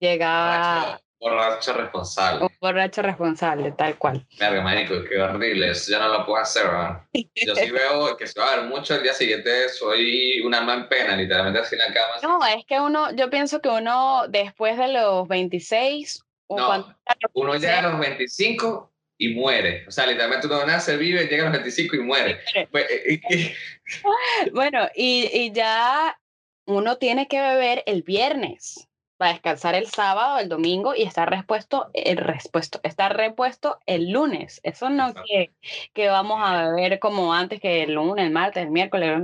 llegaba 0.00 0.98
Borracho, 1.20 1.34
borracho 1.36 1.72
responsable. 1.74 2.44
un 2.46 2.50
borracho 2.58 3.02
responsable, 3.02 3.72
tal 3.72 3.98
cual. 3.98 4.26
Verga, 4.40 4.62
marico, 4.62 4.94
qué 5.06 5.20
horrible. 5.20 5.72
Eso 5.72 5.92
ya 5.92 5.98
no 5.98 6.08
lo 6.08 6.24
puedo 6.24 6.40
hacer, 6.40 6.64
man. 6.72 7.06
Yo 7.12 7.54
sí 7.56 7.70
veo 7.70 8.16
que 8.16 8.26
se 8.26 8.40
va 8.40 8.52
a 8.52 8.56
ver 8.56 8.64
mucho 8.64 8.94
el 8.94 9.02
día 9.02 9.12
siguiente. 9.12 9.68
Soy 9.68 10.40
un 10.40 10.54
alma 10.54 10.72
en 10.76 10.88
pena, 10.88 11.14
literalmente 11.14 11.58
así 11.58 11.74
en 11.74 11.80
la 11.80 11.92
cama. 11.92 12.14
así. 12.16 12.26
No, 12.26 12.46
es 12.46 12.64
que 12.64 12.80
uno, 12.80 13.14
yo 13.14 13.28
pienso 13.28 13.60
que 13.60 13.68
uno 13.68 14.22
después 14.30 14.78
de 14.78 14.88
los 14.94 15.28
26 15.28 16.22
o 16.46 16.58
No, 16.58 16.66
cuando 16.68 16.94
Uno 17.34 17.54
llega 17.56 17.80
a 17.80 17.82
los 17.82 18.00
25 18.00 18.90
y 19.18 19.34
muere. 19.34 19.84
O 19.86 19.90
sea, 19.90 20.06
literalmente 20.06 20.46
uno 20.46 20.64
nace, 20.64 20.96
vive, 20.96 21.26
llega 21.26 21.42
a 21.42 21.50
los 21.50 21.58
25 21.58 21.96
y 21.96 22.00
muere. 22.00 22.40
Pues, 22.70 22.86
eh, 22.90 23.20
eh, 23.30 23.54
Bueno, 24.52 24.88
y, 24.94 25.28
y 25.32 25.52
ya 25.52 26.18
uno 26.66 26.96
tiene 26.96 27.26
que 27.28 27.40
beber 27.40 27.82
el 27.86 28.02
viernes 28.02 28.88
para 29.16 29.32
descansar 29.32 29.74
el 29.74 29.88
sábado, 29.88 30.38
el 30.38 30.48
domingo 30.48 30.94
y 30.94 31.02
estar 31.02 31.28
repuesto, 31.28 31.90
el 31.92 32.18
repuesto, 32.18 32.78
estar 32.84 33.16
repuesto 33.16 33.80
el 33.84 34.10
lunes. 34.12 34.60
Eso 34.62 34.88
no 34.88 35.12
que, 35.12 35.50
que 35.92 36.08
vamos 36.08 36.40
a 36.40 36.68
beber 36.68 37.00
como 37.00 37.34
antes 37.34 37.60
que 37.60 37.82
el 37.82 37.94
lunes, 37.94 38.26
el 38.26 38.32
martes, 38.32 38.62
el 38.62 38.70
miércoles. 38.70 39.22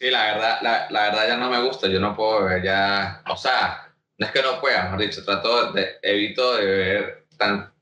Sí, 0.00 0.10
la 0.10 0.34
verdad, 0.34 0.58
la, 0.62 0.86
la 0.90 1.02
verdad 1.04 1.28
ya 1.28 1.36
no 1.36 1.48
me 1.48 1.62
gusta. 1.62 1.86
Yo 1.86 2.00
no 2.00 2.16
puedo 2.16 2.44
beber 2.44 2.64
ya. 2.64 3.22
O 3.30 3.36
sea, 3.36 3.94
no 4.18 4.26
es 4.26 4.32
que 4.32 4.42
no 4.42 4.60
pueda, 4.60 4.84
mejor 4.84 4.98
dicho, 4.98 5.24
trato 5.24 5.72
de, 5.72 5.96
evito 6.02 6.56
de 6.56 6.64
beber 6.64 7.26
tan, 7.38 7.72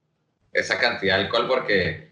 esa 0.54 0.78
cantidad 0.78 1.18
de 1.18 1.24
alcohol 1.24 1.46
porque, 1.48 2.08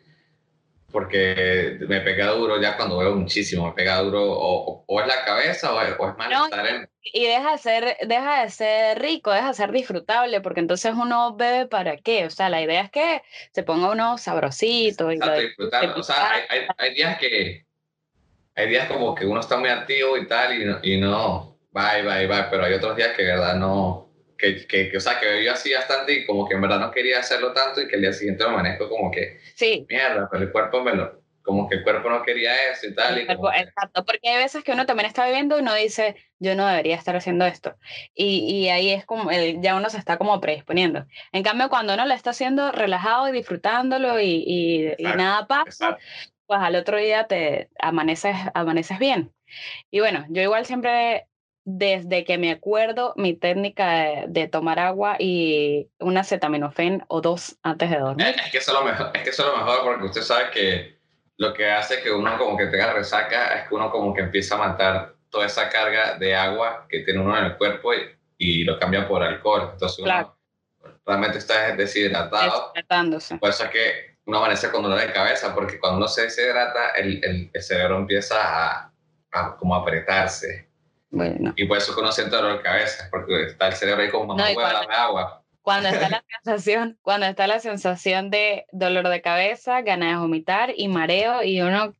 porque 0.90 1.78
me 1.88 2.00
pega 2.02 2.26
duro 2.32 2.60
ya 2.60 2.76
cuando 2.76 2.98
bebo 2.98 3.16
muchísimo. 3.16 3.66
Me 3.68 3.72
pega 3.72 3.98
duro 4.00 4.22
o, 4.30 4.84
o- 4.86 5.00
es 5.00 5.06
la 5.06 5.24
cabeza 5.24 5.74
o 5.74 5.80
es, 5.80 5.94
o 5.98 6.08
es 6.10 6.16
malestar 6.18 6.66
en, 6.66 6.88
Y 7.02 7.26
deja 7.26 7.52
de 7.52 7.58
ser, 7.58 7.96
deja 8.06 8.42
de 8.42 8.50
ser 8.50 8.98
rico, 9.00 9.30
deja 9.32 9.48
de 9.48 9.54
ser 9.54 9.72
disfrutable, 9.72 10.40
porque 10.42 10.60
entonces 10.60 10.92
uno 10.94 11.34
bebe 11.36 11.66
para 11.66 11.96
qué. 11.96 12.26
O 12.26 12.30
sea, 12.30 12.50
la 12.50 12.60
idea 12.60 12.82
es 12.82 12.90
que 12.90 13.22
se 13.52 13.62
ponga 13.62 13.90
uno 13.90 14.18
sabrosito 14.18 15.10
y 15.10 15.16
lo 15.18 15.30
de- 15.30 15.42
disfrutar. 15.46 15.98
O 15.98 16.02
sea, 16.02 16.32
hay, 16.32 16.42
hay, 16.50 16.66
hay 16.76 16.94
días 16.94 17.18
que 17.18 17.66
hay 18.54 18.68
días 18.68 18.86
como 18.88 19.14
que 19.14 19.24
uno 19.24 19.40
está 19.40 19.56
muy 19.56 19.70
activo 19.70 20.16
y 20.18 20.26
tal 20.26 20.60
y 20.60 20.64
no, 20.66 20.78
y 20.82 21.00
no 21.00 21.58
bye, 21.70 22.02
bye, 22.02 22.26
bye, 22.26 22.44
pero 22.50 22.64
hay 22.64 22.74
otros 22.74 22.96
días 22.96 23.16
que 23.16 23.22
verdad 23.24 23.56
no, 23.56 24.11
que, 24.42 24.66
que, 24.66 24.90
que, 24.90 24.96
o 24.96 25.00
sea, 25.00 25.20
que 25.20 25.26
bebí 25.26 25.46
así 25.46 25.72
bastante 25.72 26.12
y 26.12 26.26
como 26.26 26.48
que 26.48 26.54
en 26.54 26.60
verdad 26.62 26.80
no 26.80 26.90
quería 26.90 27.20
hacerlo 27.20 27.52
tanto 27.52 27.80
y 27.80 27.86
que 27.86 27.94
el 27.94 28.02
día 28.02 28.12
siguiente 28.12 28.42
me 28.44 28.50
amanezco 28.50 28.88
como 28.88 29.10
que, 29.10 29.38
Sí, 29.54 29.86
mierda, 29.88 30.28
pero 30.30 30.42
el 30.42 30.50
cuerpo 30.50 30.82
me 30.82 30.94
lo, 30.94 31.22
como 31.42 31.68
que 31.68 31.76
el 31.76 31.82
cuerpo 31.84 32.10
no 32.10 32.22
quería 32.22 32.70
eso 32.72 32.88
y 32.88 32.94
tal. 32.94 33.20
Y 33.20 33.26
que- 33.26 33.32
Exacto, 33.32 34.04
porque 34.04 34.28
hay 34.28 34.38
veces 34.42 34.64
que 34.64 34.72
uno 34.72 34.84
también 34.84 35.06
está 35.06 35.26
viviendo 35.26 35.56
y 35.56 35.62
uno 35.62 35.74
dice, 35.74 36.16
yo 36.40 36.56
no 36.56 36.66
debería 36.66 36.96
estar 36.96 37.14
haciendo 37.14 37.44
esto. 37.46 37.76
Y, 38.14 38.38
y 38.52 38.68
ahí 38.68 38.90
es 38.90 39.04
como, 39.06 39.30
el, 39.30 39.60
ya 39.60 39.76
uno 39.76 39.88
se 39.90 39.98
está 39.98 40.18
como 40.18 40.40
predisponiendo. 40.40 41.06
En 41.32 41.42
cambio, 41.44 41.68
cuando 41.68 41.94
uno 41.94 42.04
lo 42.06 42.14
está 42.14 42.30
haciendo 42.30 42.72
relajado 42.72 43.28
y 43.28 43.32
disfrutándolo 43.32 44.18
y, 44.20 44.42
y, 44.46 44.82
y 44.86 44.86
Exacto, 44.88 45.16
nada 45.18 45.46
pasa, 45.46 45.64
exacto. 45.66 46.04
pues 46.46 46.60
al 46.60 46.74
otro 46.76 46.96
día 46.98 47.26
te 47.28 47.68
amaneces, 47.78 48.36
amaneces 48.54 48.98
bien. 48.98 49.32
Y 49.90 50.00
bueno, 50.00 50.24
yo 50.30 50.42
igual 50.42 50.64
siempre, 50.66 51.26
desde 51.64 52.24
que 52.24 52.38
me 52.38 52.50
acuerdo, 52.50 53.14
mi 53.16 53.34
técnica 53.34 53.90
de, 53.92 54.24
de 54.28 54.48
tomar 54.48 54.78
agua 54.78 55.16
y 55.18 55.88
un 56.00 56.16
acetaminofén 56.16 57.04
o 57.08 57.20
dos 57.20 57.56
antes 57.62 57.90
de 57.90 57.98
dormir. 57.98 58.26
Es, 58.26 58.36
es 58.46 58.52
que 58.52 58.58
eso 58.58 58.72
es 58.72 58.78
lo 58.78 58.84
mejor, 58.84 59.10
es 59.14 59.22
que 59.22 59.30
eso 59.30 59.42
es 59.42 59.48
lo 59.48 59.64
mejor 59.64 59.84
porque 59.84 60.04
usted 60.06 60.22
sabe 60.22 60.50
que 60.50 60.98
lo 61.36 61.54
que 61.54 61.70
hace 61.70 62.02
que 62.02 62.10
uno 62.10 62.36
como 62.38 62.56
que 62.56 62.66
tenga 62.66 62.92
resaca 62.92 63.54
es 63.54 63.68
que 63.68 63.74
uno 63.74 63.90
como 63.90 64.12
que 64.12 64.22
empieza 64.22 64.54
a 64.56 64.58
matar 64.58 65.14
toda 65.30 65.46
esa 65.46 65.68
carga 65.68 66.18
de 66.18 66.34
agua 66.34 66.86
que 66.88 67.00
tiene 67.00 67.20
uno 67.20 67.36
en 67.38 67.44
el 67.44 67.56
cuerpo 67.56 67.94
y, 67.94 68.00
y 68.38 68.64
lo 68.64 68.78
cambia 68.78 69.08
por 69.08 69.22
alcohol. 69.22 69.70
Entonces 69.72 69.98
uno 69.98 70.36
realmente 71.06 71.38
está 71.38 71.74
deshidratado. 71.74 72.72
Deshidratándose. 72.74 73.38
Por 73.38 73.50
eso 73.50 73.64
es 73.64 73.70
que 73.70 74.16
uno 74.26 74.38
amanece 74.38 74.70
con 74.70 74.82
dolor 74.82 75.00
de 75.00 75.12
cabeza 75.12 75.54
porque 75.54 75.78
cuando 75.80 75.98
uno 75.98 76.08
se 76.08 76.22
deshidrata 76.22 76.90
el, 76.90 77.24
el, 77.24 77.50
el 77.52 77.62
cerebro 77.62 77.98
empieza 77.98 78.36
a, 78.40 78.92
a 79.32 79.56
como 79.56 79.74
apretarse. 79.74 80.71
Bueno. 81.12 81.52
Y 81.56 81.66
por 81.66 81.76
eso 81.78 81.94
uno 81.98 82.10
siente 82.10 82.34
dolor 82.34 82.56
de 82.56 82.62
cabeza 82.62 83.06
porque 83.10 83.44
está 83.44 83.68
el 83.68 83.74
cerebro 83.74 84.02
ahí 84.02 84.10
como 84.10 84.34
mamá, 84.34 84.50
No, 84.52 84.60
dame 84.60 84.94
agua. 84.94 85.44
Cuando 85.60 85.90
está 85.90 86.08
la 86.08 86.24
sensación, 86.42 86.98
cuando 87.02 87.26
está 87.26 87.46
la 87.46 87.60
sensación 87.60 88.30
de 88.30 88.66
dolor 88.72 89.08
de 89.08 89.20
cabeza, 89.22 89.82
ganas 89.82 90.10
de 90.12 90.16
vomitar 90.16 90.72
y 90.76 90.88
mareo 90.88 91.42
y 91.42 91.60
uno, 91.60 91.94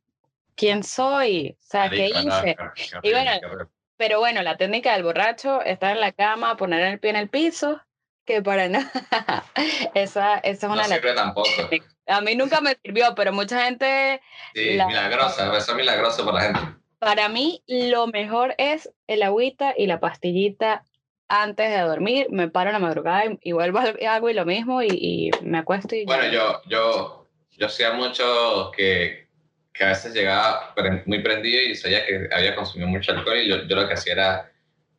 ¿quién 0.55 0.83
soy? 0.83 1.55
O 1.59 1.63
sea, 1.63 1.89
¿qué 1.89 2.09
Marico, 2.09 2.19
no, 2.29 2.37
hice? 2.39 2.55
qué- 2.75 2.83
qué 3.01 3.07
Y 3.09 3.11
bueno, 3.13 3.31
qué. 3.39 3.47
Pero 3.95 4.19
bueno, 4.19 4.41
la 4.41 4.57
técnica 4.57 4.93
del 4.93 5.03
borracho, 5.03 5.61
estar 5.61 5.91
en 5.91 6.01
la 6.01 6.11
cama, 6.11 6.57
poner 6.57 6.81
el 6.81 6.99
pie 6.99 7.11
en 7.11 7.15
el 7.15 7.29
piso, 7.29 7.79
que 8.25 8.41
para 8.41 8.67
nada. 8.67 8.91
esa, 9.93 10.39
esa 10.39 10.49
es 10.49 10.63
no 10.63 10.73
una 10.73 10.87
las 10.87 10.97
sirve 10.97 11.13
tampoco. 11.13 11.47
A 12.07 12.19
mí 12.21 12.35
nunca 12.35 12.59
me 12.61 12.75
sirvió, 12.83 13.13
pero 13.15 13.31
mucha 13.31 13.63
gente, 13.65 14.19
Sí, 14.55 14.73
La- 14.75 14.87
milagrosa, 14.87 15.55
eso 15.55 15.71
es 15.71 15.77
milagroso 15.77 16.25
para 16.25 16.37
la 16.39 16.43
gente. 16.45 16.59
Para 17.03 17.29
mí, 17.29 17.63
lo 17.67 18.07
mejor 18.07 18.55
es 18.57 18.89
el 19.07 19.23
agüita 19.23 19.73
y 19.77 19.87
la 19.87 19.99
pastillita 19.99 20.83
antes 21.27 21.69
de 21.69 21.79
dormir. 21.79 22.27
Me 22.29 22.49
paro 22.49 22.69
en 22.69 22.73
la 22.73 22.79
madrugada 22.79 23.25
y, 23.25 23.37
y 23.41 23.51
vuelvo 23.51 23.79
al 23.79 23.97
agua 24.07 24.31
y 24.31 24.33
lo 24.33 24.45
mismo 24.45 24.81
y, 24.81 24.87
y 24.91 25.31
me 25.43 25.57
acuesto 25.59 25.95
y. 25.95 26.05
Bueno, 26.05 26.27
yo, 26.31 26.61
yo, 26.67 27.29
yo 27.51 27.65
hacía 27.65 27.93
mucho 27.93 28.71
que, 28.75 29.27
que 29.73 29.83
a 29.83 29.87
veces 29.89 30.13
llegaba 30.13 30.73
muy 31.05 31.21
prendido 31.21 31.61
y 31.61 31.75
sabía 31.75 32.05
que 32.05 32.27
había 32.31 32.55
consumido 32.55 32.89
mucho 32.89 33.11
alcohol 33.11 33.37
y 33.37 33.47
yo, 33.49 33.63
yo 33.67 33.75
lo 33.75 33.87
que 33.87 33.93
hacía 33.93 34.13
era 34.13 34.49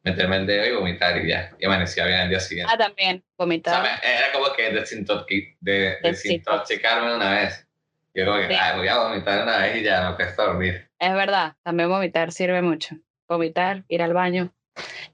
meterme 0.02 0.36
el 0.36 0.46
dedo 0.46 0.66
y 0.66 0.72
vomitar 0.76 1.16
y 1.16 1.28
ya, 1.28 1.50
y 1.58 1.64
amanecía 1.64 2.04
bien 2.06 2.18
al 2.20 2.28
día 2.28 2.38
siguiente. 2.40 2.70
Ah, 2.74 2.76
también, 2.76 3.16
O 3.16 3.20
sea, 3.22 3.46
vomitar. 3.46 3.84
era 4.02 4.32
como 4.32 4.52
que 4.54 4.70
desintoxi- 4.74 5.56
de, 5.60 5.98
Desintox- 6.02 6.10
desintoxicarme 6.10 7.14
una 7.16 7.30
vez. 7.40 7.66
Yo 8.14 8.26
como 8.26 8.38
que, 8.38 8.48
Sí. 8.48 8.54
"Ay, 8.60 8.76
voy 8.78 8.88
a 8.88 8.98
vomitar 8.98 9.42
una 9.42 9.58
vez 9.58 9.76
y 9.76 9.82
ya 9.82 10.10
me 10.10 10.16
cuesta 10.16 10.44
dormir. 10.44 10.88
Es 11.04 11.12
verdad, 11.14 11.56
también 11.62 11.88
vomitar 11.90 12.32
sirve 12.32 12.62
mucho. 12.62 12.96
Vomitar, 13.28 13.84
ir 13.88 14.02
al 14.02 14.14
baño, 14.14 14.52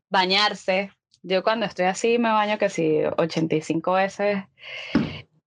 bañarse. 0.08 0.92
Yo 1.22 1.42
cuando 1.42 1.66
estoy 1.66 1.86
así 1.86 2.18
me 2.18 2.30
baño 2.30 2.58
casi 2.58 3.00
85 3.16 3.92
veces. 3.94 4.44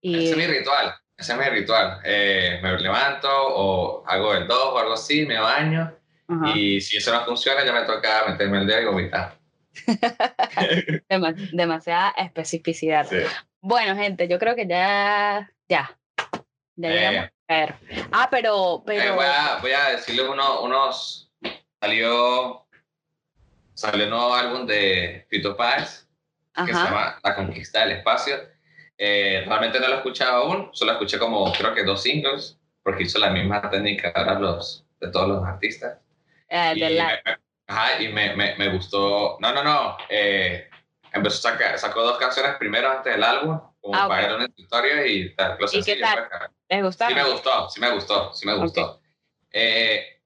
Y 0.01 0.15
Ese 0.25 0.31
es 0.31 0.37
mi 0.37 0.47
ritual. 0.47 0.93
Ese 1.17 1.33
es 1.33 1.39
mi 1.39 1.45
ritual. 1.45 1.99
Eh, 2.03 2.59
me 2.61 2.77
levanto 2.79 3.27
o 3.31 4.03
hago 4.05 4.33
el 4.33 4.47
2 4.47 4.57
o 4.73 4.77
algo 4.79 4.93
así, 4.93 5.25
me 5.25 5.39
baño. 5.39 5.93
Ajá. 6.27 6.57
Y 6.57 6.81
si 6.81 6.97
eso 6.97 7.13
no 7.13 7.23
funciona, 7.25 7.63
ya 7.65 7.71
me 7.73 7.83
toca 7.85 8.25
meterme 8.27 8.59
el 8.59 8.67
dedo 8.67 8.81
y 8.81 8.85
vomitar. 8.85 9.37
Dema- 11.09 11.35
demasiada 11.53 12.13
especificidad. 12.17 13.07
Sí. 13.09 13.17
Bueno, 13.61 13.95
gente, 13.95 14.27
yo 14.27 14.39
creo 14.39 14.55
que 14.55 14.67
ya, 14.67 15.49
ya, 15.69 15.97
ya 16.75 17.11
Eh. 17.23 17.31
ver. 17.47 17.75
Ah, 18.11 18.27
pero, 18.31 18.79
Eh, 18.79 18.83
pero, 18.85 19.15
voy, 19.15 19.25
a, 19.25 19.57
voy 19.61 19.71
a 19.71 19.89
decirles 19.89 20.27
uno- 20.27 20.61
unos. 20.61 21.31
Salió. 21.81 22.65
Salió 23.73 24.03
un 24.05 24.09
nuevo 24.11 24.33
álbum 24.35 24.65
de 24.65 25.25
Fito 25.29 25.57
Páez 25.57 26.07
que 26.55 26.67
se 26.73 26.73
llama 26.73 27.19
La 27.23 27.35
Conquista 27.35 27.79
del 27.81 27.97
Espacio. 27.97 28.35
Eh, 28.97 29.43
realmente 29.47 29.79
no 29.79 29.87
lo 29.87 29.93
he 29.95 29.97
escuchado 29.97 30.43
aún, 30.43 30.69
solo 30.73 30.91
escuché 30.93 31.17
como 31.17 31.51
creo 31.51 31.73
que 31.73 31.83
dos 31.83 32.03
singles, 32.03 32.59
porque 32.83 33.03
hizo 33.03 33.17
la 33.17 33.31
misma 33.31 33.67
técnica 33.71 34.11
ahora 34.15 34.35
los, 34.39 34.85
de 34.99 35.09
todos 35.09 35.27
los 35.27 35.43
artistas. 35.43 35.97
eh, 36.47 36.73
Y, 36.75 36.79
de 36.79 36.89
la- 36.91 37.07
me, 37.07 37.21
me- 37.31 37.37
ajá, 37.67 38.01
y 38.01 38.07
me, 38.09 38.35
me, 38.35 38.55
me 38.57 38.69
gustó. 38.69 39.37
No, 39.39 39.51
no, 39.51 39.63
no. 39.63 39.97
eh, 40.09 40.69
empezó 41.11 41.47
a 41.47 41.51
sacar, 41.53 41.79
sacó 41.79 42.03
dos 42.03 42.17
canciones 42.19 42.55
primero 42.57 42.91
antes 42.91 43.11
del 43.11 43.23
álbum, 43.23 43.59
como 43.83 43.95
Ah, 43.99 44.07
para 44.07 44.27
dar 44.29 44.35
una 44.37 44.47
historia 44.55 45.05
y 45.05 45.35
tal. 45.35 45.55
¿Y 45.55 45.57
qué 45.59 45.67
sencillo, 45.67 46.01
tal? 46.01 46.27
pues, 46.29 46.41
¿les 46.69 46.79
Sí 46.79 46.83
gustaron? 46.85 47.15
me 47.15 47.31
gustó, 47.31 47.69
sí 47.69 47.79
me 47.81 47.91
gustó, 47.91 48.33
sí 48.33 48.45
me 48.47 48.53
gustó. 48.55 49.01
Eh, 49.51 50.21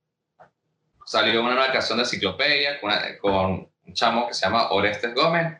salió 1.06 1.42
una 1.42 1.56
nueva 1.56 1.72
canción 1.74 1.98
de 1.98 2.04
Enciclopedia 2.04 2.80
con, 2.80 2.92
con 3.20 3.72
un 3.86 3.94
chamo 3.94 4.28
que 4.28 4.34
se 4.36 4.46
llama 4.46 4.70
Orestes 4.70 5.14
Gómez. 5.16 5.58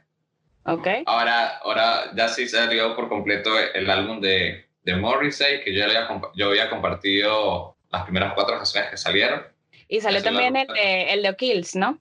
Ok, 0.64 0.88
Ahora, 1.06 1.58
ahora 1.58 2.12
ya 2.14 2.28
sí 2.28 2.48
salió 2.48 2.96
por 2.96 3.10
completo 3.10 3.58
el 3.58 3.90
álbum 3.90 4.20
de, 4.22 4.70
de 4.84 4.96
Morrissey, 4.96 5.64
que 5.64 5.74
yo, 5.74 5.86
había, 5.86 6.08
yo 6.36 6.50
había 6.50 6.70
compartido 6.70 7.78
las 7.90 8.04
primeras 8.04 8.34
cuatro 8.36 8.58
canciones 8.58 8.90
que 8.92 8.98
salieron. 8.98 9.44
y 9.88 10.02
salió 10.02 10.22
también 10.22 10.56
el 10.56 10.68
de, 10.68 11.14
el 11.14 11.24
de 11.24 11.36
Kills, 11.36 11.76
¿no? 11.76 12.00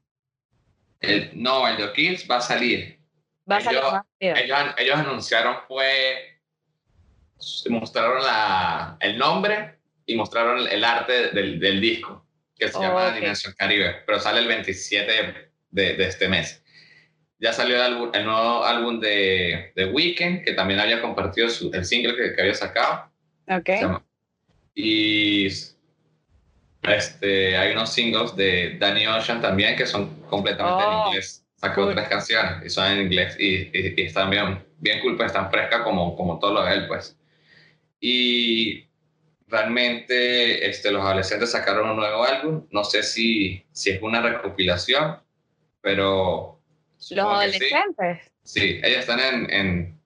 El- 1.01 1.31
no, 1.41 1.67
el 1.69 1.77
de 1.77 1.93
Kills 1.93 2.29
va 2.31 2.37
a 2.37 2.41
salir. 2.41 2.96
Va 3.51 3.57
a 3.57 3.61
salir 3.61 3.79
Ellos- 3.81 3.93
más. 3.93 4.05
Ellos, 4.19 4.59
ellos 4.79 4.97
anunciaron 4.97 5.57
fue, 5.69 6.41
mostraron 7.71 8.23
la, 8.23 8.97
el 9.01 9.19
nombre 9.19 9.79
y 10.07 10.15
mostraron 10.17 10.67
el, 10.67 10.85
arte 10.85 11.29
del, 11.33 11.61
del 11.61 11.81
disco, 11.81 12.27
que 12.57 12.69
se 12.69 12.79
llama 12.81 13.09
Ok. 13.09 13.15
Dimensión 13.15 13.55
Caribe, 13.57 14.03
pero 14.07 14.19
sale 14.21 14.41
el 14.41 14.49
27 14.49 15.51
de, 15.71 15.95
de 15.95 16.05
este 16.07 16.29
mes. 16.29 16.63
Ya 17.39 17.53
salió 17.53 17.77
el, 17.77 17.83
álbum- 17.83 18.11
el 18.15 18.25
nuevo 18.25 18.65
álbum 18.65 18.99
de, 18.99 19.73
de 19.77 19.85
Weekend, 19.87 20.43
que 20.45 20.55
también 20.55 20.81
había 20.81 21.03
compartido 21.03 21.49
su- 21.51 21.71
el 21.73 21.85
single 21.85 22.17
que, 22.17 22.35
que 22.35 22.41
había 22.41 22.55
sacado. 22.55 23.11
Ok, 23.49 23.67
Se 23.67 23.81
llama- 23.83 24.07
Y 24.75 25.47
este, 26.83 27.57
hay 27.57 27.73
unos 27.73 27.93
singles 27.93 28.35
de 28.37 28.77
Danny 28.79 29.07
Ocean 29.07 29.41
también 29.41 29.77
que 29.77 29.87
son 29.87 30.21
completamente 30.23 30.83
Oh, 30.85 31.03
en 31.03 31.09
inglés. 31.09 31.46
Sacó 31.69 31.89
tres 31.93 32.09
canciones 32.09 32.65
y 32.65 32.71
son 32.71 32.87
en 32.93 33.01
inglés 33.03 33.37
y, 33.39 33.55
y- 33.77 33.95
y 33.97 34.03
están 34.03 34.31
bien, 34.31 34.65
bien 34.79 35.01
cool, 35.01 35.17
pues 35.17 35.27
están 35.27 35.51
frescas 35.51 35.81
como, 35.83 36.15
como 36.17 36.39
todo 36.39 36.55
lo 36.55 36.65
de 36.65 36.75
él, 36.75 36.87
pues. 36.87 37.19
Y 38.01 38.89
realmente 39.49 40.69
este, 40.69 40.91
los 40.91 41.03
adolescentes 41.03 41.51
sacaron 41.51 41.91
un 41.91 41.97
nuevo 41.97 42.25
álbum. 42.25 42.67
No 42.71 42.85
sé 42.85 43.03
si, 43.03 43.65
si 43.73 43.91
es 43.91 44.03
una 44.03 44.21
recopilación, 44.21 45.19
pero... 45.81 46.61
los 46.99 47.09
que 47.09 47.15
sí. 47.15 47.75
adolescentes. 47.75 48.33
Sí, 48.45 48.81
ellos 48.83 49.01
están 49.01 49.21
en, 49.21 49.51
en, 49.51 50.01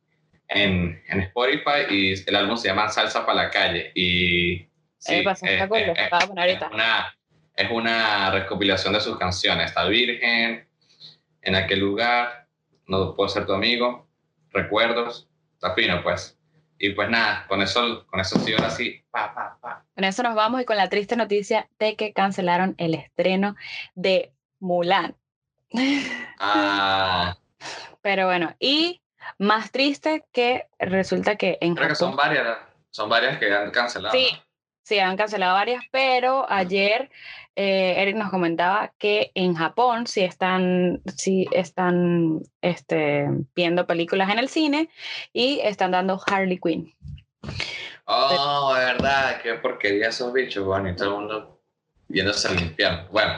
en, 0.49 1.03
en 1.09 1.21
Spotify 1.21 1.87
y 1.91 2.15
el 2.27 2.37
álbum 2.37 2.57
se 2.57 2.69
llama 2.69 2.89
Salsa 2.89 3.27
para 3.27 3.45
la 3.45 3.51
calle. 3.51 3.93
Y 3.95 4.67
sí, 4.99 5.15
Eh, 5.17 5.23
pasa, 5.25 5.47
lo 5.47 5.53
eh, 5.53 5.57
acabo 5.57 5.75
de 5.77 5.95
poner 6.27 6.49
es, 6.51 6.59
una, 6.73 7.15
es 7.55 7.71
una 7.71 8.31
recopilación 8.31 8.95
de 8.95 9.01
sus 9.01 9.19
canciones. 9.19 9.67
Está 9.67 9.85
Virgen, 9.87 10.67
En 11.43 11.55
aquel 11.55 11.81
lugar, 11.81 12.47
No 12.87 13.15
puedo 13.15 13.29
ser 13.29 13.47
tu 13.47 13.53
amigo, 13.53 14.09
Recuerdos, 14.53 15.29
está 15.55 15.75
fino 15.75 16.03
pues. 16.03 16.37
Y 16.79 16.91
pues 16.95 17.11
nada, 17.11 17.47
con 17.47 17.61
eso, 17.63 18.07
con 18.07 18.21
eso 18.21 18.39
sí, 18.41 18.53
ahora 18.55 18.71
sí, 18.71 19.05
pa, 19.11 19.35
pa, 19.35 19.59
pa. 19.61 19.85
Con 19.95 20.05
eso 20.05 20.23
nos 20.23 20.35
vamos 20.35 20.63
y 20.63 20.65
con 20.65 20.77
la 20.77 20.89
triste 20.89 21.15
noticia 21.15 21.69
de 21.79 21.95
que 21.95 22.13
cancelaron 22.13 22.75
el 22.79 22.95
estreno 22.95 23.55
de 23.95 24.33
Mulan. 24.59 25.15
Ah, 26.39 27.37
Pero 28.03 28.27
bueno, 28.27 28.57
y 28.59 29.03
más 29.39 29.71
triste 29.71 30.25
que 30.33 30.69
resulta 30.79 31.37
que 31.37 31.59
en 31.61 31.75
creo 31.75 31.89
que 31.89 31.95
son 31.95 32.13
Japón, 32.13 32.29
varias, 32.29 32.59
son 32.91 33.09
varias 33.11 33.39
que 33.39 33.55
han 33.55 33.71
cancelado. 33.71 34.13
Sí. 34.13 34.29
Sí, 34.91 34.99
han 34.99 35.17
cancelado 35.17 35.55
varias, 35.55 35.85
pero 35.93 36.51
ayer 36.51 37.11
eh, 37.55 37.95
Eric 37.99 38.17
nos 38.17 38.31
comentaba 38.31 38.93
que 38.99 39.31
en 39.37 39.55
Japón 39.55 40.09
sí 40.09 40.23
están, 40.23 41.01
sí 41.17 41.47
están 41.53 42.41
este, 42.61 43.29
viendo 43.55 43.87
películas 43.87 44.31
en 44.31 44.41
el 44.41 44.49
cine 44.49 44.91
y 45.33 45.61
están 45.61 45.93
dando 45.93 46.21
Harley 46.27 46.59
Quinn. 46.59 46.93
Oh, 48.07 48.75
de 48.75 48.85
verdad, 48.85 49.41
qué 49.41 49.55
porquería 49.55 50.09
esos 50.09 50.33
bichos, 50.33 50.67
bueno, 50.67 50.89
y 50.89 50.97
todo 50.97 51.11
el 51.11 51.15
mundo 51.15 51.61
yéndose 52.09 52.49
al 52.49 52.61
infierno. 52.61 53.07
Bueno, 53.13 53.35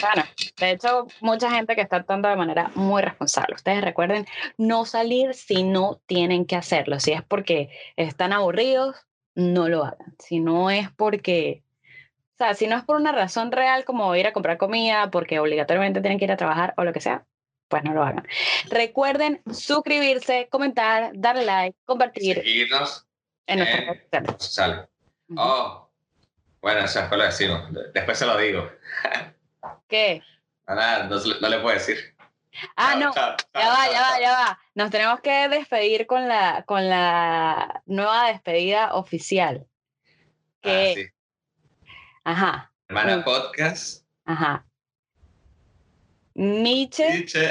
Bueno, 0.00 0.24
de 0.60 0.70
hecho, 0.70 1.08
mucha 1.20 1.50
gente 1.50 1.74
que 1.74 1.80
está 1.80 1.96
actuando 1.96 2.28
de 2.28 2.36
manera 2.36 2.70
muy 2.76 3.02
responsable. 3.02 3.56
Ustedes 3.56 3.82
recuerden 3.82 4.24
no 4.56 4.84
salir 4.84 5.34
si 5.34 5.64
no 5.64 6.00
tienen 6.06 6.46
que 6.46 6.54
hacerlo. 6.54 7.00
Si 7.00 7.10
es 7.10 7.22
porque 7.24 7.70
están 7.96 8.32
aburridos, 8.32 9.04
no 9.34 9.68
lo 9.68 9.84
hagan. 9.84 10.16
Si 10.18 10.40
no 10.40 10.70
es 10.70 10.90
porque, 10.90 11.62
o 12.34 12.38
sea, 12.38 12.54
si 12.54 12.66
no 12.66 12.76
es 12.76 12.84
por 12.84 12.96
una 12.96 13.12
razón 13.12 13.52
real 13.52 13.84
como 13.84 14.14
ir 14.16 14.26
a 14.26 14.32
comprar 14.32 14.58
comida, 14.58 15.10
porque 15.10 15.38
obligatoriamente 15.38 16.00
tienen 16.00 16.18
que 16.18 16.24
ir 16.24 16.32
a 16.32 16.36
trabajar 16.36 16.74
o 16.76 16.84
lo 16.84 16.92
que 16.92 17.00
sea, 17.00 17.24
pues 17.68 17.84
no 17.84 17.94
lo 17.94 18.02
hagan. 18.02 18.26
Recuerden 18.68 19.42
suscribirse, 19.50 20.48
comentar, 20.50 21.12
darle 21.14 21.44
like, 21.46 21.78
compartir 21.84 22.36
seguirnos 22.36 23.06
en 23.46 23.58
nuestras 23.58 23.82
eh, 23.82 24.06
redes. 24.10 24.88
Oh, 25.36 25.88
bueno, 26.60 26.80
eso 26.80 27.00
después 27.00 27.18
lo 27.18 27.24
decimos. 27.24 27.62
Después 27.94 28.18
se 28.18 28.26
lo 28.26 28.36
digo. 28.38 28.70
¿Qué? 29.88 30.22
No, 30.64 30.76
nada, 30.76 31.08
no 31.08 31.48
le 31.48 31.58
puedo 31.58 31.74
decir. 31.74 32.11
Ah, 32.76 32.94
no. 32.96 33.14
Ya 33.14 33.36
va, 33.68 33.90
ya 33.90 34.00
va, 34.02 34.20
ya 34.20 34.30
va. 34.32 34.60
Nos 34.74 34.90
tenemos 34.90 35.20
que 35.20 35.48
despedir 35.48 36.06
con 36.06 36.28
la, 36.28 36.64
con 36.66 36.88
la 36.88 37.82
nueva 37.86 38.28
despedida 38.28 38.94
oficial. 38.94 39.66
Ah, 39.66 40.58
Que, 40.62 40.94
sí. 40.94 41.86
ajá, 42.24 42.72
Hermana 42.88 43.16
Mm. 43.18 43.24
Podcast, 43.24 44.04
ajá. 44.26 44.66
Nietzsche, 46.34 47.08
Nietzsche, 47.10 47.48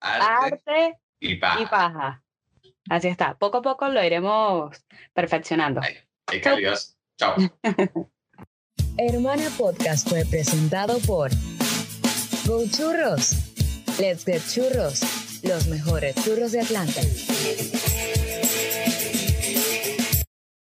arte, 0.00 0.56
arte 0.56 0.98
y 1.20 1.36
paja. 1.36 1.60
y 1.60 1.66
paja. 1.66 2.22
Así 2.90 3.08
está. 3.08 3.34
Poco 3.38 3.58
a 3.58 3.62
poco 3.62 3.88
lo 3.88 4.02
iremos 4.04 4.76
perfeccionando. 5.14 5.80
Ay, 6.26 6.40
calidad. 6.40 6.78
Chao. 7.18 7.34
Hermana 8.98 9.44
Podcast 9.56 10.08
fue 10.08 10.24
presentado 10.26 10.98
por 11.00 11.30
Go 12.46 12.62
Churros. 12.70 13.53
Let's 13.98 14.24
Get 14.24 14.42
Churros, 14.48 15.00
los 15.42 15.68
mejores 15.68 16.16
churros 16.24 16.50
de 16.52 16.60
Atlanta. 16.60 17.00